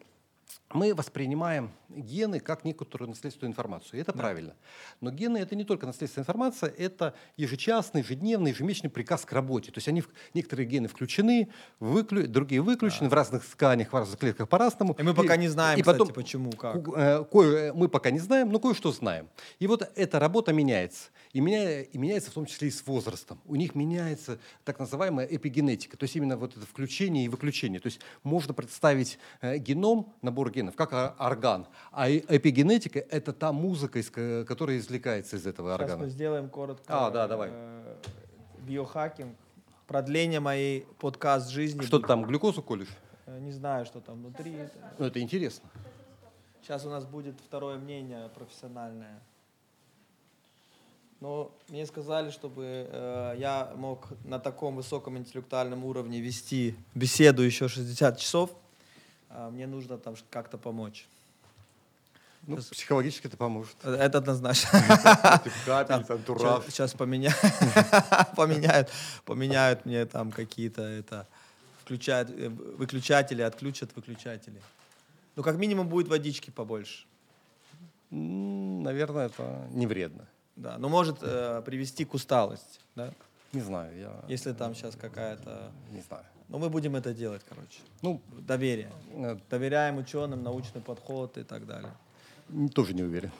[0.74, 3.98] мы воспринимаем гены как некоторую наследственную информацию.
[3.98, 4.54] И это правильно.
[5.00, 9.70] Но гены это не только наследственная информация, это ежечасный, ежедневный, ежемесячный приказ к работе.
[9.70, 14.48] То есть они, некоторые гены включены, выклю- другие выключены в разных тканях, в разных клетках
[14.48, 14.94] по-разному.
[14.98, 16.76] И мы пока не знаем, и кстати, потом, почему, как.
[16.88, 19.28] э, кое- мы пока не знаем, но кое-что знаем.
[19.58, 21.10] И вот эта работа меняется.
[21.34, 23.38] И, меня- и меняется в том числе и с возрастом.
[23.44, 27.80] У них меняется так называемая эпигенетика, то есть именно вот это включение и выключение.
[27.80, 33.52] То есть можно представить э, геном, набор генов, как о- орган, а эпигенетика— это та
[33.52, 34.00] музыка,
[34.46, 36.04] которая извлекается из этого Сейчас органа.
[36.04, 36.84] мы сделаем коротко.
[36.88, 37.48] А, да, давай.
[37.52, 37.96] э,
[38.66, 39.36] Биохакинг.
[39.88, 41.82] Продление моей подкаст жизни.
[41.82, 42.88] Что ты там, глюкозу колешь?
[43.26, 44.56] Э, Не знаю, что там внутри.
[44.98, 45.68] Ну, это интересно.
[46.62, 49.20] Сейчас у нас будет второе мнение профессиональное.
[51.20, 57.68] Но мне сказали, чтобы э, я мог на таком высоком интеллектуальном уровне вести беседу еще
[57.68, 58.50] 60 часов.
[59.34, 61.06] А мне нужно там как-то помочь.
[62.46, 63.76] Ну, психологически это поможет.
[63.84, 64.68] Э, Это однозначно.
[66.68, 67.36] Сейчас поменяют,
[68.36, 68.90] поменяют,
[69.24, 71.28] поменяют мне там какие-то это
[71.82, 74.60] включают э, выключатели, отключат выключатели.
[75.36, 77.06] Ну как минимум будет водички побольше.
[78.10, 80.26] Наверное, это не вредно.
[80.56, 83.14] Да, но может э, привести к усталости, да,
[83.52, 85.72] Не знаю, я если там сейчас какая-то...
[85.90, 86.24] не знаю.
[86.52, 87.80] Но мы будем это делать, короче.
[88.02, 88.90] Ну, Доверие.
[89.14, 91.90] э, Доверяем ученым, научный подход и так далее.
[92.74, 93.30] тоже не уверен.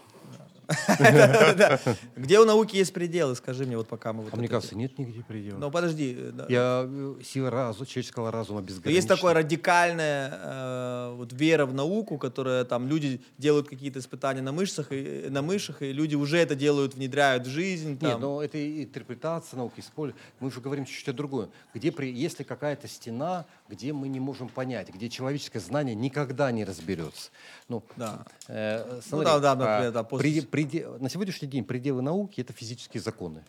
[2.16, 5.22] Где у науки есть пределы, скажи мне, вот пока мы А мне кажется, нет нигде
[5.22, 5.58] предела.
[5.58, 6.16] Ну подожди.
[6.18, 6.46] э.
[6.48, 8.96] Я э, сила разу, человеческого разума безгранична.
[8.96, 14.52] Есть такая радикальная э, вот вера в науку, которая там люди делают какие-то испытания на
[14.52, 17.98] мышцах и на мышах, и люди уже это делают, внедряют в жизнь.
[18.00, 20.22] Нет, но это интерпретация науки, использование.
[20.40, 21.50] Мы уже говорим чуть-чуть о другом.
[21.74, 26.62] Где при, если какая-то стена, где мы не можем понять, где человеческое знание никогда не
[26.64, 27.30] разберется.
[27.68, 28.26] Ну, Да.
[28.48, 32.02] э, Ну смотри, да, да, например, а, да, после- преде- преде- на сегодняшний день пределы
[32.02, 33.42] науки это физические законы.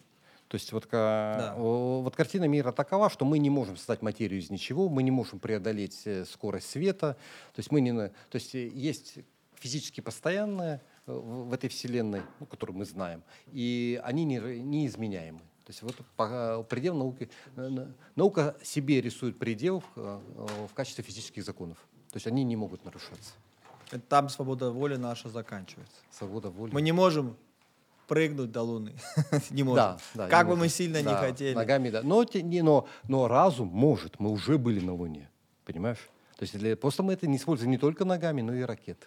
[0.48, 1.56] То есть вот, Да.
[1.58, 5.40] вот картина мира такова, что мы не можем создать материю из ничего, мы не можем
[5.40, 7.18] преодолеть э, скорость света.
[7.54, 9.16] То есть, мы не, то есть э, есть
[9.56, 15.42] физически постоянное э, в, этой вселенной, ну, которую мы знаем, и они не, неизменяемы.
[15.66, 20.74] То есть вот по- предел науки, э, на- наука себе рисует предел э, э, в
[20.74, 21.78] качестве физических законов.
[22.12, 23.32] То есть они не могут нарушаться.
[24.10, 25.96] Там свобода воли наша заканчивается.
[26.12, 26.72] Свобода воли.
[26.74, 27.38] Мы не можем
[28.08, 28.94] прыгнуть до Луны.
[29.52, 29.76] не можем.
[29.76, 30.70] Да, да, как не бы мы можем.
[30.72, 31.54] сильно не Да, хотели.
[31.56, 32.02] Ногами, да.
[32.04, 34.20] Но, не, но, но разум может.
[34.20, 35.30] Мы уже были на Луне.
[35.66, 36.10] Понимаешь?
[36.38, 39.06] То есть для, просто мы это не используем не только ногами, но и ракеты.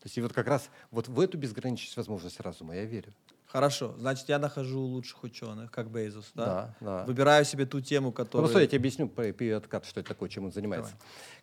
[0.00, 3.12] То есть и вот как раз вот в эту безграничность возможности разума я верю.
[3.56, 6.44] Хорошо, значит, я нахожу лучших ученых, как Бейзус, да?
[6.44, 7.04] Да, да.
[7.06, 8.44] Выбираю себе ту тему, Ну, которую...
[8.44, 9.22] Просто я тебе объясню по
[9.56, 10.92] откат, что это такое, чем он занимается.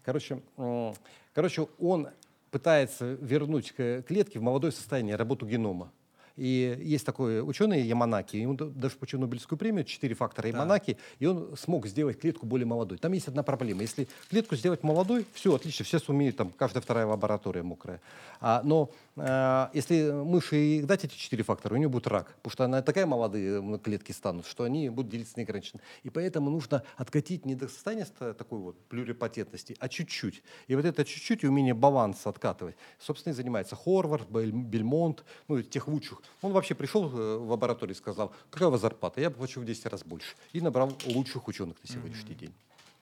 [0.05, 0.93] Короче, м,
[1.33, 2.09] короче, он
[2.51, 5.91] пытается вернуть к клетке в молодое состояние работу генома.
[6.35, 11.25] И есть такой ученый Яманаки, ему да- даже получил Нобелевскую премию, четыре фактора Яманаки, и
[11.27, 12.97] он смог сделать клетку более молодой.
[12.97, 13.81] Там есть одна проблема.
[13.81, 17.99] Если клетку сделать молодой, все отлично, все сумеют, там каждая вторая лаборатория мокрая.
[18.39, 22.65] А, но если мыши ей дать эти четыре фактора, у нее будет рак, потому что
[22.65, 25.81] она такая молодые клетки станут, что они будут делиться неограниченно.
[26.01, 30.41] И поэтому нужно откатить не до состояния такой вот плюрипатентности, а чуть-чуть.
[30.67, 32.75] И вот это чуть-чуть и умение баланса откатывать.
[32.97, 36.21] Собственно, и занимается Хорвард, Бель- Бельмонт, ну, тех лучших.
[36.41, 39.21] Он вообще пришел э, в лабораторию и сказал, какая у вас зарплата?
[39.21, 40.35] Я плачу в 10 раз больше.
[40.53, 42.53] И набрал лучших ученых на сегодняшний день.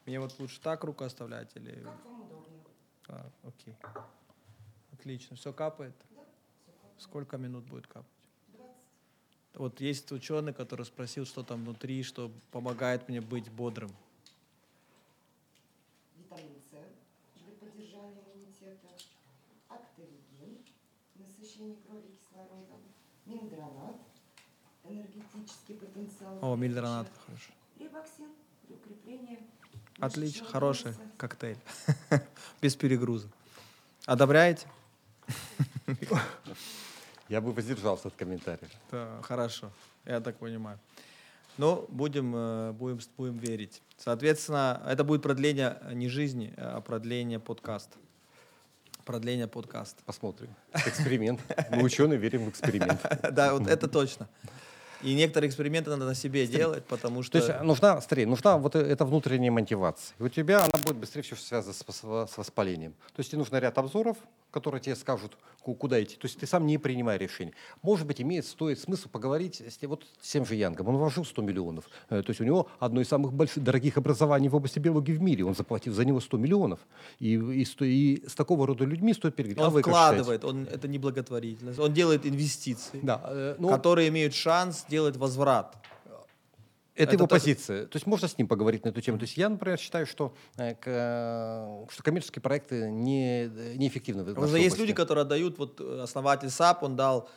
[0.06, 1.84] Мне вот лучше так руку оставлять или...
[3.08, 3.76] А, окей.
[5.02, 5.36] Отлично.
[5.36, 5.96] Все капает?
[7.00, 8.06] Сколько минут будет капать?
[9.56, 13.90] Вот есть ученый, который спросил, что там внутри, что помогает мне быть бодрым.
[16.16, 18.90] витамин С для поддержания иммунитета,
[19.70, 20.60] актериген,
[21.16, 22.82] насыщение крови кислородом,
[23.26, 23.96] миндронат,
[24.84, 26.38] энергетический потенциал.
[26.44, 27.52] О, клеток, хорошо.
[27.80, 28.30] Рибоксин
[28.68, 29.40] для укрепления
[30.00, 31.58] Отлично, хороший коктейль.
[32.62, 33.28] Без перегруза.
[34.06, 34.68] Одобряете?
[37.30, 38.70] Я бы воздержался от комментариев.
[38.92, 39.72] Да, хорошо,
[40.06, 40.80] я так понимаю.
[41.58, 43.82] Ну, будем, э, будем, будем верить.
[43.98, 47.98] Соответственно, это будет продление э, не жизни, а продление подкаста.
[49.06, 50.02] Продление подкаста.
[50.06, 50.50] Посмотрим.
[50.74, 51.42] Эксперимент.
[51.70, 53.00] Мы ученые верим в эксперимент.
[53.32, 54.28] Да, вот это точно.
[55.04, 57.40] И некоторые эксперименты надо на себе делать, потому что...
[57.40, 60.16] То есть нужна, смотри, нужна вот э- эта внутренняя мотивация.
[60.20, 62.94] И у тебя она будет быстрее всего связана с, с воспалением.
[63.16, 64.18] То есть тебе нужно ряд обзоров,
[64.52, 66.18] которые тебе скажут, ку- куда идти.
[66.18, 67.54] То есть ты сам не принимай решение.
[67.82, 70.90] Может быть, имеет, стоит смысл поговорить с, вот, с тем же Янгом.
[70.90, 71.86] Он вложил 100 миллионов.
[72.10, 75.22] Э, То есть у него одно из самых больших, дорогих образований в области биологии в
[75.22, 75.46] мире.
[75.46, 76.80] Он заплатил за него 100 миллионов.
[77.20, 79.74] И, и, и с такого рода людьми стоит переговорить.
[79.74, 84.34] Он а вкладывает, он, это не благотворительность, он делает инвестиции, Да, э, ну, которые имеют
[84.34, 85.76] шанс делать возврат.
[86.94, 87.86] Это, Это его тоже- позиция.
[87.86, 89.18] То есть можно с ним поговорить на эту тему.
[89.18, 93.46] То есть я, например, считаю, что, э, к, э, что коммерческие проекты не,
[93.78, 94.24] неэффективны.
[94.24, 94.82] в Потому что есть области.
[94.82, 97.32] люди, которые отдают, вот э, основатель SAP, он дал э,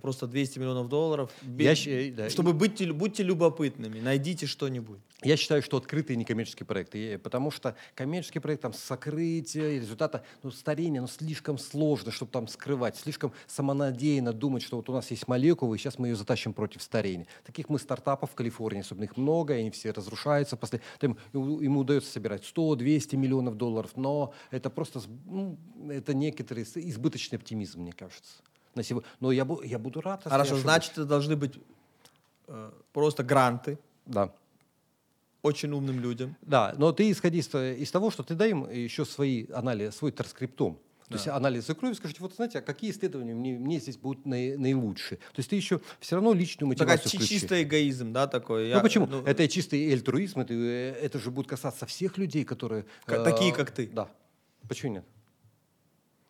[0.00, 4.98] просто 200 миллионов долларов, Я щ- э, чтобы будьте, будьте любопытными, найдите что-нибудь.
[5.22, 10.50] Я считаю, что открытые некоммерческие проекты, э, потому что коммерческий проект, там, сокрытие результата, ну,
[10.50, 15.28] старение, ну, слишком сложно, чтобы там скрывать, слишком самонадеянно думать, что вот у нас есть
[15.28, 17.26] молекула, и сейчас мы ее затащим против старения.
[17.44, 20.56] Таких мы стартапов в Калифорнии, особенно их много, и они все разрушаются.
[20.56, 25.56] После, там, ему, удается собирать 100-200 миллионов долларов, но это просто, ну,
[25.88, 28.34] это некоторый избыточный оптимизм, мне кажется.
[28.76, 30.22] На сего- Но я, бу- я буду рад.
[30.22, 30.62] Хорошо, ошибусь.
[30.62, 31.54] значит, это должны быть
[32.46, 34.30] э, просто гранты Да.
[35.42, 36.36] очень умным людям.
[36.42, 40.12] Да, но ты исходи из, из того, что ты дай им еще свои анализы, свой
[40.12, 40.78] транскриптом.
[41.08, 44.56] То есть анализы крови, скажите, вот знаете, а какие исследования мне, мне здесь будут наи-
[44.58, 45.18] наилучшие?
[45.18, 47.40] То есть ты еще все равно личную Такая мотивацию чи- включи.
[47.40, 48.64] чистый эгоизм, да, такой.
[48.64, 49.06] Ну Я- почему?
[49.06, 52.84] ну, это чистый альтруизм, это, э, это же будет касаться всех людей, которые...
[53.06, 53.86] Ка- э, такие, как ты.
[53.86, 54.08] Да.
[54.68, 55.04] Почему нет?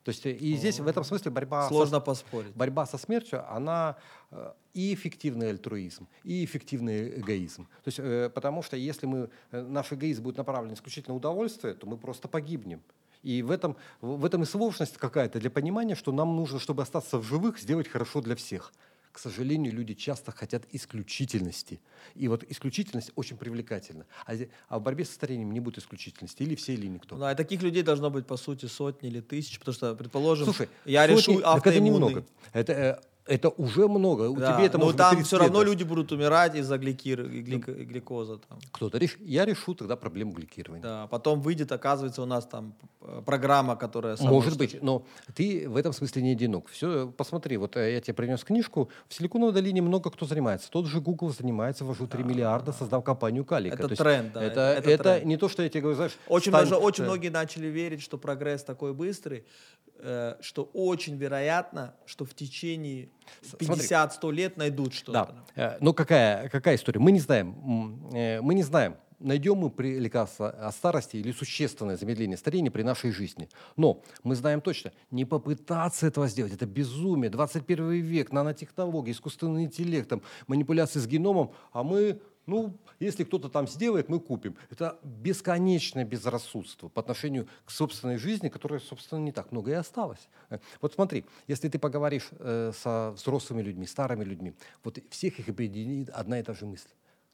[0.07, 1.63] То есть э, и здесь в этом смысле борьба...
[1.65, 2.55] со- Сложно поспорить.
[2.55, 3.97] борьба со смертью, она
[4.31, 7.65] э, и эффективный альтруизм, и эффективный эгоизм.
[7.83, 11.89] То есть, э, потому что если мы, наш эгоизм будет направлен исключительно на удовольствие, то
[11.89, 12.81] мы просто погибнем.
[13.25, 17.19] И в этом, в этом и сложность какая-то для понимания, что нам нужно, чтобы остаться
[17.19, 18.73] в живых, сделать хорошо для всех.
[19.17, 21.81] К сожалению, люди часто хотят исключительности.
[22.15, 24.05] И вот исключительность очень привлекательна.
[24.27, 24.35] А,
[24.69, 26.43] а в борьбе со старением не будет исключительности.
[26.43, 27.17] Или все, или никто.
[27.17, 30.69] Да, и таких людей должно быть, по сути, сотни или тысячи, потому что, предположим, Слушай,
[30.85, 32.09] я сотни- решу так это автоиммунный.
[32.09, 32.27] немного.
[32.53, 34.29] Это, э, это уже много.
[34.31, 35.69] У Да, тебя это но быть там 30 все равно лет.
[35.71, 38.39] люди будут умирать из-за гликир- глик- гликоза.
[38.49, 38.59] Там.
[38.73, 39.17] Кто-то реш...
[39.21, 40.83] Я решу тогда проблему гликирования.
[40.83, 44.17] Да, потом выйдет, оказывается, у нас там э, программа, которая...
[44.21, 46.69] Может что- быть, но ты в этом смысле не одинок.
[46.69, 48.89] Все, посмотри, вот э, я тебе принес книжку.
[49.09, 50.71] В Силиконовой долине много кто занимается.
[50.71, 53.75] Тот же Google занимается, вложил 3 миллиарда, создал компанию Калика.
[53.75, 55.25] Это То есть тренд, да, Это, это это, тренд.
[55.25, 56.17] не то, что я тебе говорю, знаешь...
[56.29, 59.45] Очень, стань, даже, очень многие начали верить, что прогресс такой быстрый,
[60.41, 63.09] что очень вероятно, что в течение
[63.43, 63.69] смотри.
[63.69, 65.35] 50-100 лет найдут что-то.
[65.55, 65.75] Да.
[65.75, 67.01] Э, Ну какая, какая история?
[67.01, 68.09] Мы не знаем.
[68.15, 68.97] Э, Мы не знаем.
[69.19, 73.49] найдем мы при лекарство от старости или существенное замедление старения при нашей жизни.
[73.77, 77.31] Но мы знаем точно, не попытаться этого сделать, это безумие.
[77.31, 83.67] 21 век, нанотехнологии, искусственный интеллект, там, манипуляции с геномом, а мы ну, если кто-то там
[83.67, 84.57] сделает, мы купим.
[84.71, 90.29] Это бесконечное безрассудство по отношению к собственной жизни, которая, собственно, не так много и осталось.
[90.51, 94.55] Э, вот смотри, если ты поговоришь э, со взрослыми людьми, старыми людьми,
[94.85, 96.89] вот всех их объединит одна и та же мысль.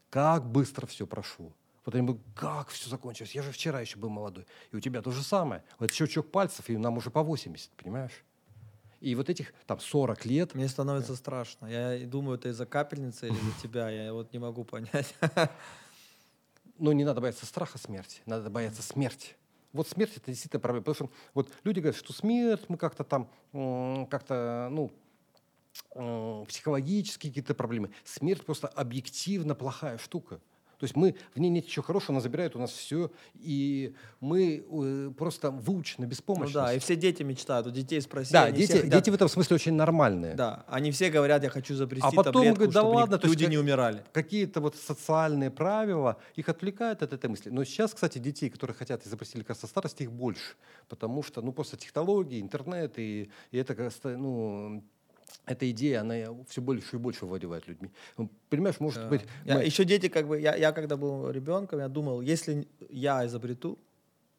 [0.08, 1.52] Как быстро все прошло.
[1.84, 3.34] Вот они будут, как все закончилось?
[3.34, 4.46] Я же вчера еще был молодой.
[4.70, 5.62] И у тебя то же самое.
[5.78, 8.24] Вот щелчок пальцев, и нам уже по 80, понимаешь?
[9.02, 10.54] И вот этих там 40 лет...
[10.54, 11.66] Мне становится страшно.
[11.66, 13.90] Я думаю, это из-за капельницы или из-за тебя.
[13.90, 15.14] Я вот не могу понять.
[16.78, 19.34] Но не надо бояться страха смерти, надо бояться смерти.
[19.72, 20.84] Вот смерть это действительно проблема.
[20.84, 23.28] Потому что вот люди говорят, что смерть, мы как-то там,
[24.08, 24.92] как-то, ну,
[26.46, 27.90] психологические какие-то проблемы.
[28.04, 30.40] Смерть просто объективно плохая штука.
[30.82, 34.64] То есть мы, в ней нет ничего хорошего, она забирает у нас все, и мы
[34.68, 36.56] э, просто выучены беспомощность.
[36.56, 38.32] Ну да, и все дети мечтают, у детей спроси.
[38.32, 38.88] Да, дети, хотят...
[38.88, 40.34] дети в этом смысле очень нормальные.
[40.34, 43.42] Да, они все говорят, я хочу изобрести а потом таблетку, говорят, да чтобы ладно, люди
[43.42, 44.04] есть, не умирали.
[44.10, 47.50] Какие-то вот социальные правила их отвлекают от этой мысли.
[47.50, 50.56] Но сейчас, кстати, детей, которые хотят изобрести лекарства старости, их больше,
[50.88, 54.82] потому что, ну, просто технологии, интернет, и, и это, ну,
[55.46, 56.14] эта идея, она
[56.48, 57.90] все больше и больше владевает людьми.
[58.16, 59.08] Ну, понимаешь, может да.
[59.08, 59.22] быть...
[59.44, 59.64] Я, мы...
[59.64, 63.78] Еще дети, как бы, я, я когда был ребенком, я думал, если я изобрету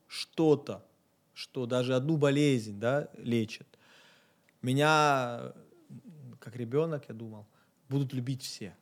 [0.08, 0.86] что-то,
[1.34, 3.68] что даже одну болезнь да, лечит,
[4.62, 5.54] меня,
[6.40, 7.46] как ребенок, я думал,
[7.90, 8.76] будут любить все.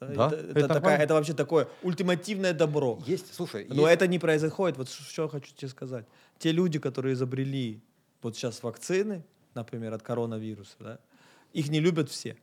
[0.00, 3.02] Да, да, это, это, это, такая, это вообще такое ультимативное добро.
[3.06, 3.66] Есть, слушай.
[3.68, 3.94] Но есть...
[3.94, 4.78] это не происходит.
[4.78, 6.06] Вот что я хочу тебе сказать.
[6.38, 7.82] Те люди, которые изобрели
[8.22, 9.22] вот сейчас вакцины,
[9.54, 11.00] например, от коронавируса, да,
[11.52, 12.36] их не любят все.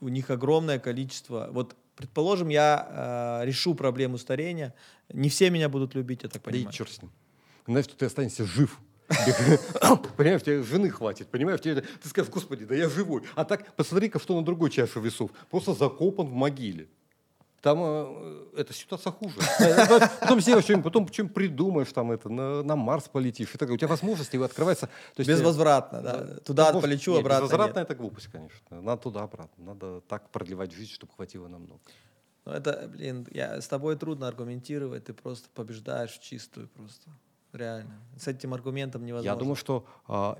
[0.00, 1.48] У них огромное количество.
[1.52, 4.74] Вот, предположим, я э, решу проблему старения,
[5.12, 6.64] не все меня будут любить, я так понимаю.
[6.64, 7.10] Да и черт с ним.
[7.66, 8.78] Знаешь, что ты останешься жив.
[10.16, 13.22] Понимаешь, тебе жены хватит, понимаешь, тебе, ты скажешь, господи, да я живой.
[13.34, 15.32] А так, посмотри-ка, что на другой чаше весов.
[15.50, 16.88] Просто закопан в могиле
[17.60, 19.36] там э, эта ситуация хуже.
[20.20, 23.54] Потом сделаешь что-нибудь, потом чем придумаешь, там это, на, на Марс полетишь.
[23.54, 24.86] И так, у тебя возможности открываются.
[25.14, 26.26] То есть, Безвозвратно, да.
[26.44, 28.80] Туда ну, полечу, нет, обратно Безвозвратно это глупость, конечно.
[28.80, 29.64] Надо туда-обратно.
[29.64, 31.80] Надо так продлевать жизнь, чтобы хватило намного.
[32.46, 37.10] Ну это, блин, я, с тобой трудно аргументировать, ты просто побеждаешь в чистую просто.
[37.52, 38.00] Реально.
[38.16, 39.28] С этим аргументом невозможно.
[39.28, 40.38] Я думаю, что а,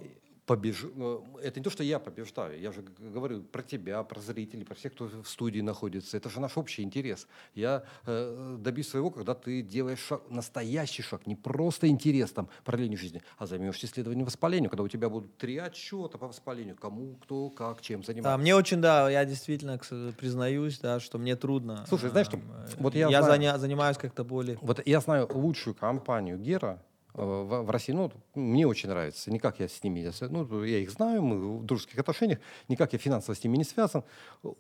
[0.50, 0.84] побеж...
[0.96, 4.74] Э, это не то, что я побеждаю, я же говорю про тебя, про зрителей, про
[4.74, 6.16] всех, кто в студии находится.
[6.16, 7.28] Это же наш общий интерес.
[7.54, 12.96] Я э, добьюсь своего, когда ты делаешь шаг, настоящий шаг, не просто интерес там, продления
[12.96, 17.50] жизни, а займешься исследованием воспаления, когда у тебя будут три отчета по воспалению, кому, кто,
[17.50, 18.36] как, чем занимается.
[18.36, 19.78] Да, мне очень, да, я действительно
[20.18, 21.84] признаюсь, да, что мне трудно.
[21.88, 22.40] Слушай, знаешь, что э,
[22.78, 24.58] вот я, я знаю, занимаюсь как-то более...
[24.62, 29.30] Вот я знаю лучшую компанию Гера, в, в России, ну, мне очень нравится.
[29.30, 33.34] Никак я с ними, ну, я их знаю, мы в дружеских отношениях, никак я финансово
[33.34, 34.04] с ними не связан.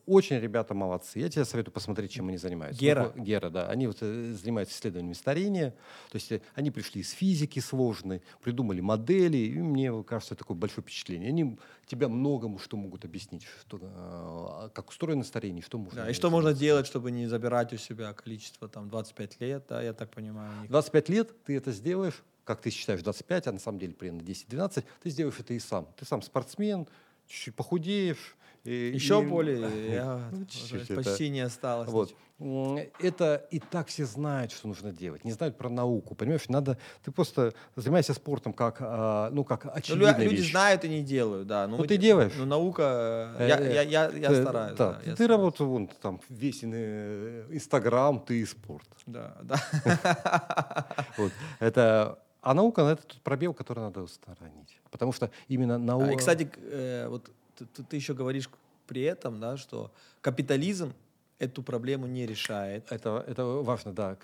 [0.06, 1.18] Очень ребята молодцы.
[1.18, 2.80] Я тебе советую посмотреть, чем они занимаются.
[2.80, 3.12] Гера?
[3.14, 3.68] Ну, Гера, да.
[3.68, 5.70] Они вот э, занимаются исследованиями старения.
[6.10, 10.82] То есть э, они пришли из физики сложной, придумали модели, и мне кажется, такое большое
[10.82, 11.28] впечатление.
[11.28, 16.04] Они тебя многому что могут объяснить, что, как устроено старение, что можно.
[16.04, 19.82] Да, и что можно делать, чтобы не забирать у себя количество там 25 лет, да,
[19.82, 20.52] я так понимаю.
[20.68, 24.84] 25 лет ты это сделаешь, как ты считаешь, 25, а на самом деле примерно 10-12,
[25.02, 25.86] ты сделаешь это и сам.
[25.96, 26.86] Ты сам спортсмен,
[27.26, 28.36] чуть-чуть похудеешь.
[28.64, 29.60] И, Еще и, более,
[29.94, 31.88] я ну, почти это, не осталось.
[31.88, 32.14] Вот.
[32.98, 35.24] Это и так все знают, что нужно делать.
[35.24, 36.48] Не знают про науку, понимаешь?
[36.48, 40.50] Надо, ты просто занимайся спортом как, а, ну, как очевидная ну, Люди вещь.
[40.50, 41.66] знают и не делают, да.
[41.66, 42.32] Ну, ну ты делаешь.
[42.36, 44.76] Ну, наука, э, я, я, я, я ты, стараюсь.
[44.76, 48.88] Да, да, ты, я ты работаешь, вон, там, весь э, Инстаграм, ты и спорт.
[49.06, 50.86] Да, да.
[51.18, 51.32] Вот.
[51.58, 54.80] Это а наука— это тот пробел, который надо устранить.
[54.90, 56.10] Потому что именно наука...
[56.10, 58.48] А, и, кстати, э, вот ты, ты еще говоришь
[58.86, 60.92] при этом, да, что капитализм
[61.40, 62.84] эту проблему не решает.
[62.92, 64.16] Это, это важно, да,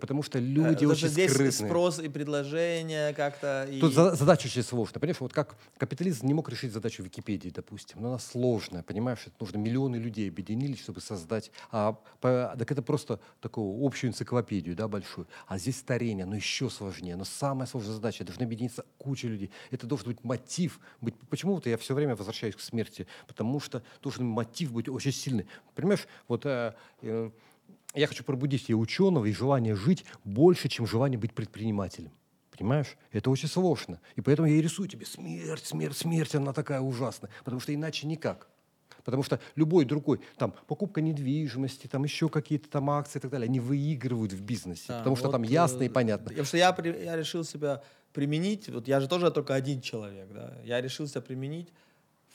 [0.00, 1.66] потому что люди Потому очень здесь скрытны.
[1.66, 3.66] спрос и предложение как-то...
[3.70, 3.80] И...
[3.80, 8.08] Тут задача очень сложная, понимаешь, вот как капитализм не мог решить задачу Википедии, допустим, но
[8.08, 13.18] она сложная, понимаешь, это нужно миллионы людей объединились, чтобы создать, а, по, так это просто
[13.40, 18.24] такую общую энциклопедию, да, большую, а здесь старение, оно еще сложнее, но самая сложная задача,
[18.24, 22.60] должна объединиться куча людей, это должен быть мотив, быть, почему-то я все время возвращаюсь к
[22.60, 27.30] смерти, потому что должен мотив быть очень сильный, понимаешь, вот э, Э,
[27.94, 32.12] я хочу пробудить и ученого, и желание жить больше, чем желание быть предпринимателем.
[32.56, 32.96] Понимаешь?
[33.12, 34.00] Это очень сложно.
[34.16, 37.30] И поэтому я и рисую тебе смерть, смерть, смерть, она такая ужасная.
[37.44, 38.48] Потому что иначе никак.
[39.04, 43.46] Потому что любой другой, там, покупка недвижимости, там еще какие-то там акции и так далее,
[43.46, 44.84] они выигрывают в бизнесе.
[44.88, 46.28] Да, потому что вот, там ясно и э, понятно.
[46.28, 47.82] Потому что я, я решил себя
[48.12, 51.68] применить, вот я же тоже только один человек, да, я решил себя применить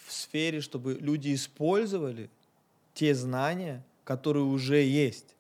[0.06, 2.32] в сфере, чтобы люди использовали
[2.96, 5.36] те знания, которые уже есть.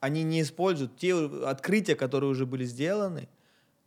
[0.00, 1.14] Они не используют те
[1.46, 3.28] открытия, которые уже были сделаны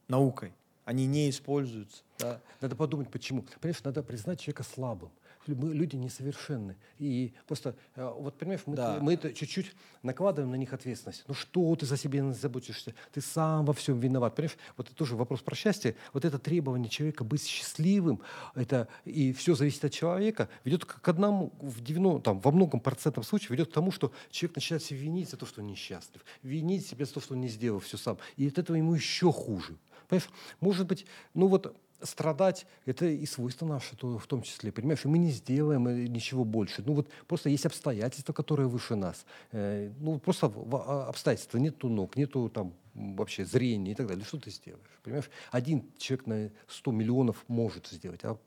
[0.08, 0.54] наукой,
[0.86, 2.04] они не используются.
[2.18, 2.40] Да.
[2.62, 3.46] Надо подумать, почему.
[3.62, 5.12] Понимаешь, надо признать человека слабым.
[5.56, 6.76] Мы люди несовершенны.
[7.00, 8.98] И просто, э, вот понимаешь, мы, Да.
[9.02, 9.74] мы это чуть-чуть
[10.04, 11.24] накладываем на них ответственность.
[11.28, 12.94] Ну что ты за себя не заботишься?
[13.12, 14.36] Ты сам во всем виноват.
[14.36, 15.96] Понимаешь, вот это тоже вопрос про счастье.
[16.14, 18.22] Вот это требование человека быть счастливым,
[18.56, 22.80] это и все зависит от человека, ведет к к одному, в 90, там, во многом
[22.80, 26.24] процентном случае ведет к тому, что человек начинает себя винить за то, что он несчастлив,
[26.44, 28.18] винить себя за то, что он не сделал все сам.
[28.36, 29.78] И от этого ему еще хуже.
[30.10, 30.30] Понимаешь,
[30.60, 35.04] может быть, ну вот страдать– это и свойство наше то, в том числе, понимаешь?
[35.06, 36.84] И мы не сделаем э, ничего больше.
[36.86, 39.26] Ну вот просто есть обстоятельства, которые выше нас.
[39.52, 44.26] Э, ну просто а, обстоятельства, нету ног, нету там вообще зрения и так далее.
[44.26, 45.00] Что ты сделаешь?
[45.04, 45.30] Понимаешь?
[45.52, 48.38] Один человек на 100 миллионов может сделать, а,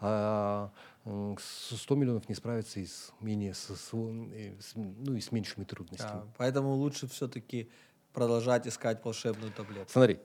[0.00, 0.70] а,
[1.04, 5.20] м, с 100 миллионов не справится и с менее, с, с- э, с- ну, и
[5.20, 6.20] с меньшими трудностями.
[6.20, 7.68] Да, Поэтому лучше все-таки
[8.12, 9.90] продолжать искать волшебную таблетку.
[9.92, 10.18] Смотри,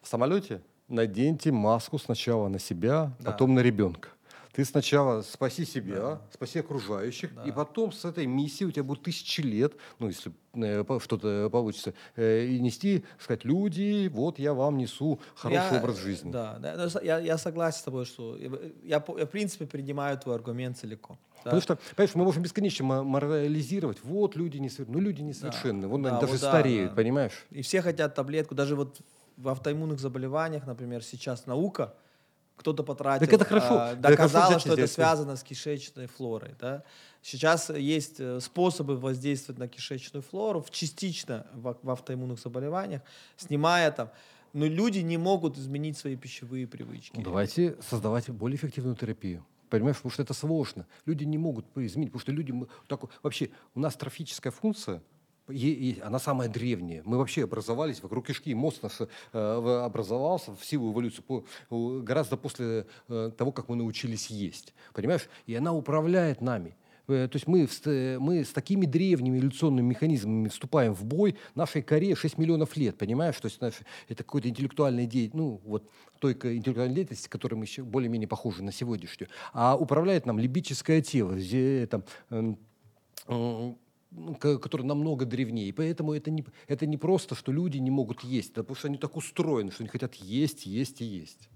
[0.00, 0.62] в самолете
[0.92, 3.32] наденьте маску сначала на себя, Да.
[3.32, 4.08] потом на ребенка.
[4.52, 7.42] Ты сначала спаси себя, спаси окружающих, Да.
[7.44, 11.94] и потом с этой миссией у тебя будет тысячи лет, ну, если э, что-то получится,
[12.16, 16.30] э, и нести, сказать, люди, вот я вам несу хороший Я- образ жизни.
[16.30, 18.50] Да, да, я, я согласен с тобой, что я,
[18.84, 21.16] я, в принципе принимаю твой аргумент целиком.
[21.36, 21.42] да.
[21.44, 23.98] Потому что, понимаешь, мы можем бесконечно мо- морализировать.
[24.04, 24.98] Вот люди несовершенны.
[24.98, 25.88] Ну, люди несовершенны.
[25.88, 26.96] Вон Да, они даже вот да, стареют, да.
[26.96, 27.46] понимаешь?
[27.50, 28.54] И все хотят таблетку.
[28.54, 28.98] Даже вот
[29.36, 31.94] в автоиммунных заболеваниях, например, сейчас наука,
[32.56, 33.66] кто-то потратил, Так это хорошо.
[33.70, 36.54] а, Это хорошо доказала, взять и что это связано с кишечной флорой.
[36.60, 36.84] Да?
[37.22, 43.02] Сейчас есть э, способы воздействовать на кишечную флору, в- частично в, в автоиммунных заболеваниях,
[43.36, 44.10] снимая там.
[44.52, 47.16] Но люди не могут изменить свои пищевые привычки.
[47.16, 49.44] Ну, Давайте создавать более эффективную терапию.
[49.70, 50.86] Понимаешь, потому что это сложно.
[51.06, 52.52] Люди не могут изменить, потому что люди...
[52.52, 55.02] мы- так, вообще, у нас трофическая функция,
[55.48, 57.02] е- е- она самая древняя.
[57.04, 58.54] Мы вообще образовались вокруг кишки.
[58.54, 59.00] Мозг наш
[59.32, 64.74] э, образовался в силу эволюции по- э, гораздо после э, того, как мы научились есть.
[64.94, 65.28] Понимаешь?
[65.46, 66.76] И она управляет нами.
[67.08, 71.82] Э, То есть мы, э, мы с такими древними эволюционными механизмами вступаем в бой нашей
[71.82, 73.36] коре 6 миллионов лет, понимаешь?
[73.40, 75.90] То есть наш- это какой-то интеллектуальный деятельность, ну вот
[76.20, 79.28] той интеллектуальной деятельности, которой мы более-менее похожи на сегодняшнюю.
[79.52, 82.04] А управляет нам либическое тело, зе- там,
[84.16, 85.68] м, ко- которое намного древнее.
[85.68, 88.88] И поэтому это не, это не просто, что люди не могут есть, да, потому что
[88.88, 91.48] они так устроены, что они хотят есть, есть и есть.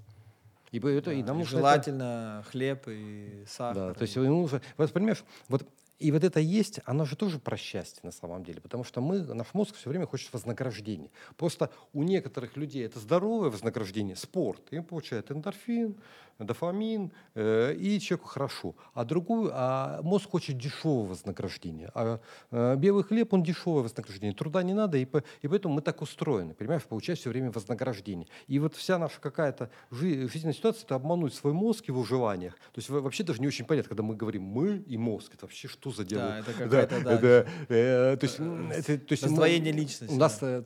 [0.73, 3.75] И, и Да, нам и нужно это- желательно хлеб и сахар.
[3.89, 5.67] да, то есть ему нужно, вот понимаешь, вот
[5.99, 9.20] и вот это есть, оно же тоже про счастье на самом деле, потому что мы,
[9.20, 11.11] наш мозг все время хочет вознаграждения.
[11.36, 15.97] Просто у некоторых людей это здоровое вознаграждение, спорт, им получает эндорфин,
[16.38, 18.74] дофамин, э, и человеку хорошо.
[18.94, 21.90] А другую, а мозг хочет дешевого вознаграждения.
[21.94, 22.20] А
[22.51, 24.34] э, белый хлеб, он дешевое вознаграждение.
[24.34, 28.28] Труда не надо, и, по- и поэтому мы так устроены, понимаешь, получать все время вознаграждение.
[28.49, 32.55] И вот вся наша какая-то жи- жизненная ситуация, это обмануть свой мозг его желаниях.
[32.55, 35.47] То есть во- вообще даже не очень понятно, когда мы говорим «мы» и «мозг», это
[35.47, 36.34] вообще что за диалог?
[36.41, 40.39] это какая-то, да, это, э, то есть, это- то есть мы- раздвоение личности, У нас
[40.41, 40.64] да.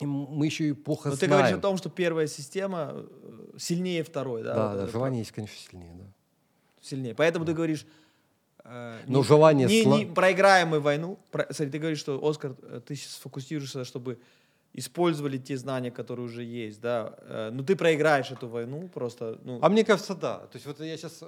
[0.00, 1.40] мы еще и плохо Но ты знаем.
[1.42, 3.06] говоришь о том, что первая система э,
[3.58, 4.54] сильнее второй, да?
[4.54, 5.92] Да, Вот да, желание есть, конечно, сильнее.
[5.94, 6.04] Да.
[6.80, 7.14] сильнее.
[7.14, 7.86] Поэтому ты говоришь...
[8.64, 11.18] э, Но не- желание Не, сла- не проиграем мы войну.
[11.30, 12.54] Про- смотри, ты говоришь, что, Оскар,
[12.86, 14.18] ты сейчас сфокусируешься, чтобы
[14.72, 17.14] использовали те знания, которые уже есть, да.
[17.22, 19.58] Э, Ну, ты проиграешь эту войну просто, ну...
[19.62, 20.38] А мне кажется, да.
[20.38, 21.22] То есть вот я сейчас,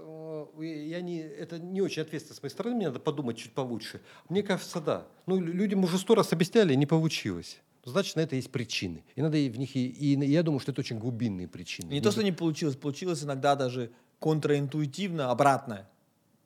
[0.60, 4.00] я не, это не очень ответственно с моей стороны, мне надо подумать чуть получше.
[4.28, 5.04] Мне кажется, да.
[5.26, 7.60] Ну, лю- людям уже сто раз объясняли, не получилось.
[7.84, 9.02] Значит, на это есть причины.
[9.16, 11.90] И надо в них, и, и я думаю, что это очень глубинные причины.
[11.90, 13.90] Не то, что не получилось, получилось иногда даже
[14.20, 15.88] контраинтуитивно обратное.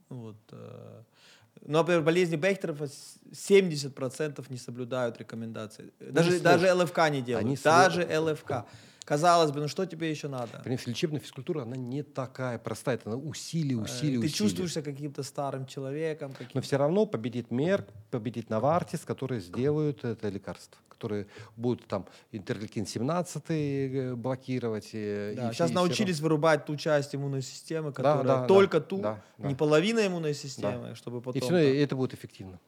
[0.09, 0.37] Вот.
[1.63, 5.93] Ну, например, болезни Бехтеров 70% не соблюдают рекомендации.
[6.01, 6.45] Даже, сложно.
[6.51, 7.47] даже ЛФК не делают.
[7.47, 8.31] Они даже сложно.
[8.33, 8.53] ЛФК.
[9.05, 10.59] Казалось бы, ну что тебе еще надо?
[10.65, 12.97] Понимаешь, лечебная физкультура, она не такая простая.
[12.97, 14.31] Это она усилие, Э, усилие, Ты усилие.
[14.33, 16.33] чувствуешь себя каким-то старым человеком.
[16.33, 21.27] Каким Но все равно победит Мерк, победит Навартис, которые сделают это лекарство, которые
[21.57, 24.91] будут там интерлейкин-17 э, блокировать.
[24.93, 28.81] э, Да, и сейчас и научились вырубать ту часть иммунной системы, которая да, да, только
[28.81, 29.49] ту, да, да.
[29.49, 31.41] не половина иммунной системы, чтобы И потом...
[31.41, 32.59] все равно это будет эффективно.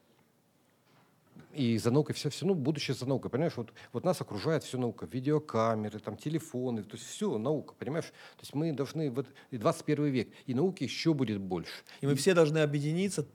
[1.53, 4.77] И за наукой все, все, ну, будущее за наукой, понимаешь, вот, вот нас окружает все
[4.77, 9.57] наука, видеокамеры, там, телефоны, то есть все наука, понимаешь, то есть мы должны, вот, и
[9.57, 11.71] 21 век, и науки еще будет больше.
[12.01, 13.25] И мы все должны объединиться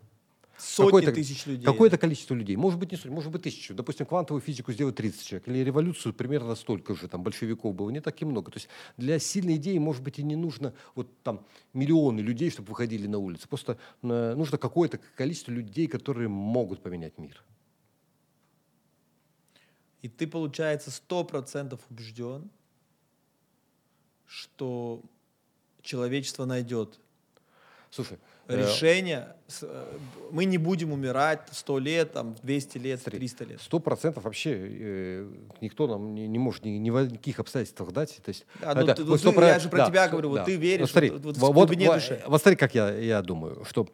[0.57, 1.65] Сотни какое-то, тысяч людей.
[1.65, 2.57] Какое-то количество людей.
[2.57, 3.75] Может быть, не сотни, может быть, тысячу.
[3.75, 5.49] Допустим, квантовую физику сделать 30 человек.
[5.49, 7.09] Или революцию примерно столько же.
[7.09, 8.51] Там большевиков было не так и много.
[8.53, 12.69] То есть для сильной идеи, может быть, и не нужно вот там миллионы людей, чтобы
[12.69, 13.49] выходили на улицы.
[13.49, 17.43] Просто э, нужно какое-то количество людей, которые могут поменять мир.
[20.03, 22.51] И ты, получается, сто процентов убежден,
[24.27, 25.03] что
[25.83, 27.01] человечество найдет
[27.95, 29.28] Слушай, решение.
[29.62, 29.84] Э,
[30.32, 33.61] Мы не будем умирать 100 лет, там, 200 лет, Смотри, 300 лет.
[33.62, 35.26] Сто процентов вообще э,
[35.61, 38.16] никто нам не, не может ни, ни в каких обстоятельствах дать.
[38.24, 40.09] То есть, Да, ну это- ты- вот ну ты- про- я же про да, тебя
[40.09, 40.45] говорю, вот да.
[40.45, 42.20] ты веришь Вот смотри, вот- вот в во- глубине во- души.
[42.26, 43.86] вот смотри, как я, я думаю, что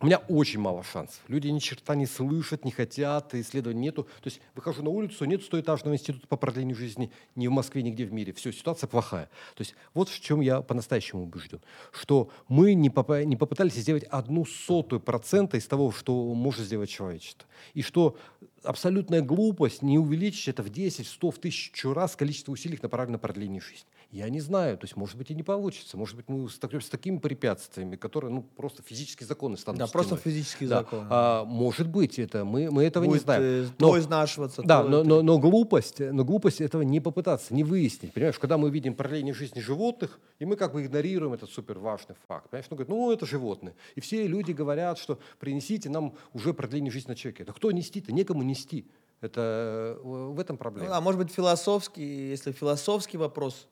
[0.00, 1.22] у меня очень мало шансов.
[1.26, 4.04] Люди ни черта не слышат, не хотят, исследований нету.
[4.04, 8.04] То есть выхожу на улицу, нет стоэтажного института по продлению жизни ни в Москве, нигде
[8.04, 8.34] в мире.
[8.34, 9.30] Все, ситуация плохая.
[9.54, 11.62] То есть вот в чем я по-настоящему убежден.
[11.92, 16.90] Что мы не, попа- не попытались сделать одну сотую процента из того, что может сделать
[16.90, 17.48] человечество.
[17.72, 18.18] И что
[18.64, 23.16] абсолютная глупость не увеличить это в 10, в 100, в тысячу раз количество усилий, направленных
[23.16, 23.88] на продление жизни.
[24.12, 25.96] Я не знаю, то есть, может быть, и не получится.
[25.96, 30.16] Может быть, мы столкнемся с такими препятствиями, которые, ну, просто физические законы станут Да, просто
[30.16, 30.22] стеной.
[30.34, 30.78] физический Да.
[30.78, 31.06] закон.
[31.10, 33.42] А, может быть, это мы, мы этого не Будет, знаем.
[33.42, 37.00] э, Но- то изнашиваться, да, то но, это- но, но глупость, но глупость этого не
[37.00, 38.12] попытаться, не выяснить.
[38.12, 42.14] Понимаешь, когда мы видим продление жизни животных, и мы как бы игнорируем этот супер важный
[42.28, 42.48] факт.
[42.50, 43.74] Понимаешь, ну, говорят, ну это животные.
[43.96, 47.44] И все люди говорят, что принесите нам уже продление жизни на человеке.
[47.44, 48.12] Да кто нести-то?
[48.12, 48.86] Некому нести.
[49.20, 50.88] Это э, в этом Ну проблема.
[50.90, 53.66] да, может быть, философский, если философский вопрос,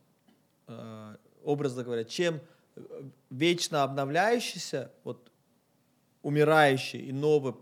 [1.42, 2.40] образно говоря, чем
[2.76, 2.80] э,
[3.30, 5.30] вечно обновляющийся, вот
[6.22, 7.54] умирающий и новый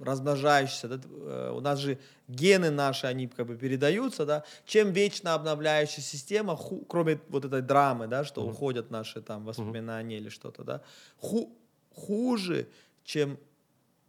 [0.00, 1.98] размножающийся, да, э, у нас же
[2.28, 7.62] гены наши, они как бы передаются, да, чем вечно обновляющая система, ху- кроме вот этой
[7.62, 10.82] драмы, да, что уходят наши там воспоминания или что-то, да,
[11.18, 11.56] ху-
[11.94, 12.66] хуже,
[13.04, 13.38] чем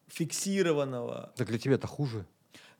[0.07, 1.31] фиксированного.
[1.35, 2.25] Так для тебя это хуже.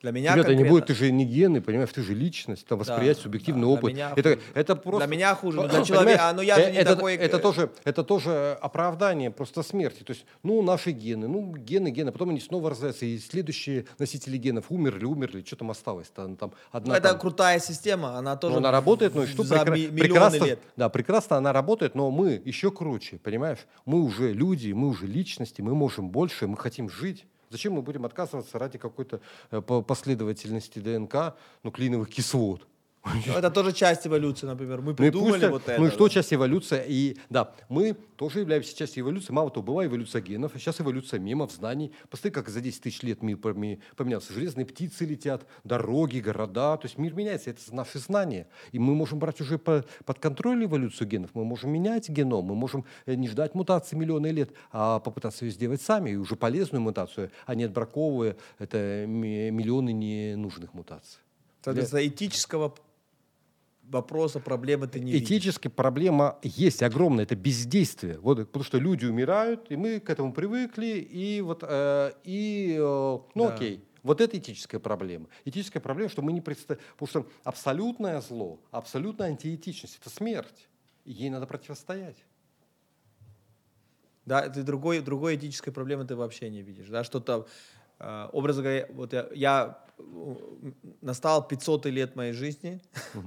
[0.04, 2.78] Для меня Тебя-то не конкретно- будет, ты же не гены, понимаешь, ты же личность, там
[2.78, 3.94] восприятие, Да, субъективный да, для опыт.
[3.94, 4.42] меня это, хуже.
[4.54, 5.08] это просто...
[5.08, 7.16] Для меня хуже, но для Понимаешь, человека, а, ну я же э, не это, такой,
[7.16, 10.04] Это э, тоже, это тоже оправдание просто смерти.
[10.04, 14.36] То есть, ну, наши гены, ну, гены, гены, потом они снова рождаются, и следующие носители
[14.36, 16.10] генов умерли, умерли, что там осталось?
[16.14, 19.28] Там, там одна Ну, это там- крутая система, она тоже ну, она работает, ну и
[19.28, 20.60] что за прекра- прекрасно, лет.
[20.76, 23.60] да, прекрасно она работает, но мы еще круче, понимаешь?
[23.86, 27.26] Мы уже люди, мы уже личности, мы можем больше, мы хотим жить.
[27.54, 32.68] Зачем мы будем отказываться ради какой-то э, по- последовательности ДНК нуклеиновых кислот?
[33.06, 34.80] Ну, Это тоже часть эволюции, например.
[34.82, 35.82] Мы Ну придумали пусть- вот это.
[35.82, 36.10] Ну и что да.
[36.10, 36.84] часть эволюции?
[36.88, 39.34] И да, мы тоже являемся частью эволюции.
[39.34, 41.92] Мало того, была эволюция генов, а сейчас эволюция мемов, знаний.
[42.10, 44.32] Посмотри, как за 10 тысяч лет мир поме- поменялся.
[44.32, 46.78] Железные птицы летят, дороги, города.
[46.78, 47.50] То есть мир меняется.
[47.50, 48.48] Это наши знания.
[48.72, 51.32] И мы можем брать уже по- под контроль эволюцию генов.
[51.34, 52.46] Мы можем менять геном.
[52.46, 56.12] Мы можем э, не ждать мутации миллионы лет, а попытаться ее сделать сами.
[56.12, 61.20] И уже полезную мутацию, а не отбраковывая это ми- миллионы ненужных мутаций.
[61.66, 62.76] Соответственно, этического
[63.84, 65.30] вопроса, проблемы ты не видишь.
[65.30, 68.20] Этически проблема есть огромная, это бездействие.
[68.20, 73.20] Вот, потому что люди умирают, и мы к этому привыкли, и вот, э, и, э,
[73.36, 73.54] ну Да.
[73.54, 75.28] окей, вот это этическая проблема.
[75.46, 80.68] Этическая проблема, что мы не представляем, потому что абсолютное зло, абсолютная антиэтичность– это смерть,
[81.06, 82.18] и ей надо противостоять.
[84.26, 86.88] Да, ты другой, другой этической проблемы ты вообще не видишь.
[86.88, 87.46] Да, что-то,
[88.00, 89.83] э, образно говоря, вот я, я
[91.02, 92.82] настал 500 лет моей жизни,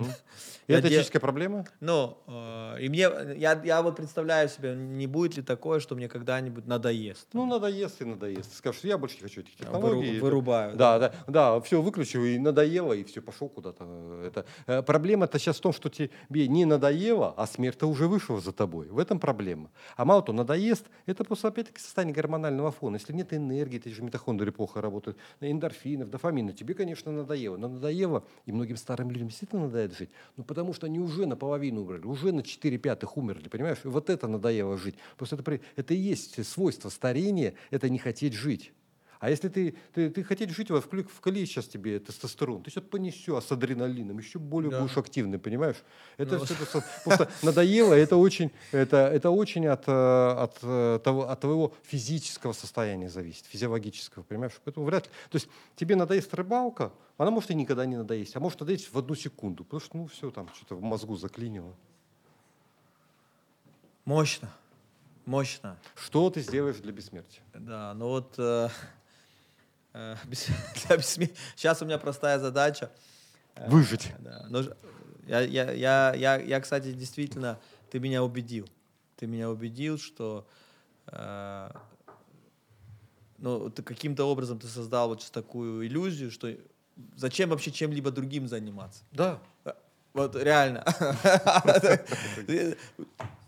[0.69, 1.65] И Я это этическая проблема?
[1.81, 6.09] ну, э, и мне, я, я вот представляю себе, не будет ли такое, что мне
[6.09, 7.29] когда-нибудь надоест.
[7.35, 8.51] Ну, надоест и надоест.
[8.51, 10.19] Ты скажешь, я больше не хочу этих Выру- технологий.
[10.19, 10.77] вырубаю.
[10.77, 14.23] Да, да, да, все выключил и надоело, и все, пошел куда-то.
[14.25, 18.53] Это, э, проблема-то сейчас в том, что тебе не надоело, а смерть-то уже вышла за
[18.53, 18.89] тобой.
[18.89, 19.71] В этом проблема.
[19.97, 22.97] А мало того, надоест, это просто опять-таки состояние гормонального фона.
[22.97, 27.57] Если нет энергии, эти же митохондрии плохо работают, эндорфинов, дофамина, тебе, конечно, надоело.
[27.57, 31.83] Но надоело, и многим старым людям действительно надоест жить, ну потому что они уже наполовину
[31.83, 33.79] умерли, уже на 4 пятых умерли, понимаешь?
[33.85, 34.97] Вот это надоело жить.
[35.17, 38.73] Просто это, это и есть свойство старения, это не хотеть жить.
[39.19, 42.85] А если ты, ты, ты хотеть жить, вот вкли- вкали сейчас тебе тестостерон, ты сейчас
[42.85, 44.81] понесешь с адреналином, еще более Да.
[44.81, 45.77] будешь активный, понимаешь?
[46.19, 46.45] Это Ну.
[46.47, 51.73] со- просто надоело, это очень, это, это очень от, э, от, э, того, от твоего
[51.85, 54.53] физического состояния зависит, физиологического, понимаешь?
[54.65, 55.11] Поэтому вряд ли.
[55.31, 58.99] То есть тебе надоест рыбалка, она может и никогда не надоесть, а может надоесть в
[58.99, 61.75] одну секунду, потому что, ну, все там, что-то в мозгу заклинило.
[64.05, 64.51] Мощно.
[65.25, 65.77] Мощно.
[65.97, 67.43] Что ты сделаешь для бессмертия?
[67.55, 69.86] Да, ну вот э, э, бес- для бессме-
[71.57, 72.91] сейчас у меня простая задача.
[73.55, 74.13] Э, Выжить.
[75.27, 77.59] Я, я, я, я, я, кстати, действительно,
[77.91, 78.69] ты меня убедил.
[79.17, 80.47] Ты меня убедил, что
[81.07, 81.71] э,
[83.39, 86.55] Но ты каким-то образом ты создал вот такую иллюзию, что
[87.17, 89.03] зачем вообще чем-либо другим заниматься?
[89.13, 89.41] Да.
[90.17, 90.83] Вот реально.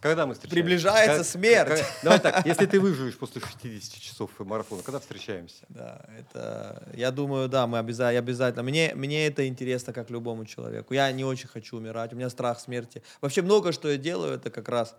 [0.00, 0.48] Когда мы встречаемся?
[0.54, 1.80] Приближается Как- смерть.
[1.80, 5.64] как- Давай так, если ты выживешь после 60 часов марафона, когда встречаемся?
[5.70, 8.62] Да, это, я думаю, да, мы обязательно, обязательно.
[8.62, 10.94] Мне, мне это интересно, как любому человеку.
[10.94, 13.02] Я не очень хочу умирать, у меня страх смерти.
[13.20, 14.94] Вообще много, что я делаю, это как раз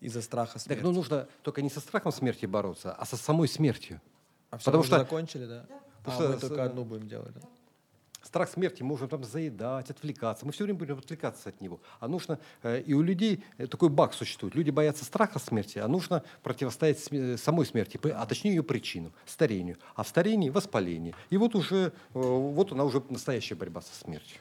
[0.00, 0.82] из-за страха Так, смерти.
[0.82, 4.00] ну нужно только не со страхом смерти бороться, а со самой смертью.
[4.50, 5.66] а всё, потому что- закончили, да?
[6.04, 7.34] Потому А, что мы только одну будем делать.
[7.34, 7.40] да?
[8.22, 10.46] Страх смерти можем там заедать, отвлекаться.
[10.46, 11.80] Мы все время будем отвлекаться от него.
[11.98, 14.54] А нужно, э, и у людей э, такой баг существует.
[14.54, 19.76] Люди боятся страха смерти, а нужно противостоять сме- самой смерти, а точнее ее причинам, старению.
[19.96, 21.14] А в старении воспаление.
[21.30, 24.38] И вот уже, э, вот она уже настоящая борьба со смертью.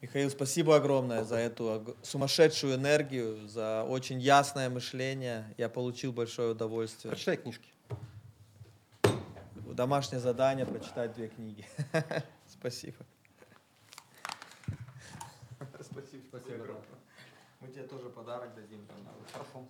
[0.00, 5.46] Михаил, спасибо огромное за эту сумасшедшую энергию, за очень ясное мышление.
[5.56, 7.10] Я получил большое удовольствие.
[7.10, 7.73] Прочитай книжки.
[9.74, 11.66] Домашнее задание прочитать две книги.
[12.46, 12.96] Спасибо.
[15.80, 16.22] Спасибо.
[16.28, 16.80] Спасибо.
[17.58, 18.86] Мы тебе тоже подарок дадим.
[18.86, 19.66] там, надо.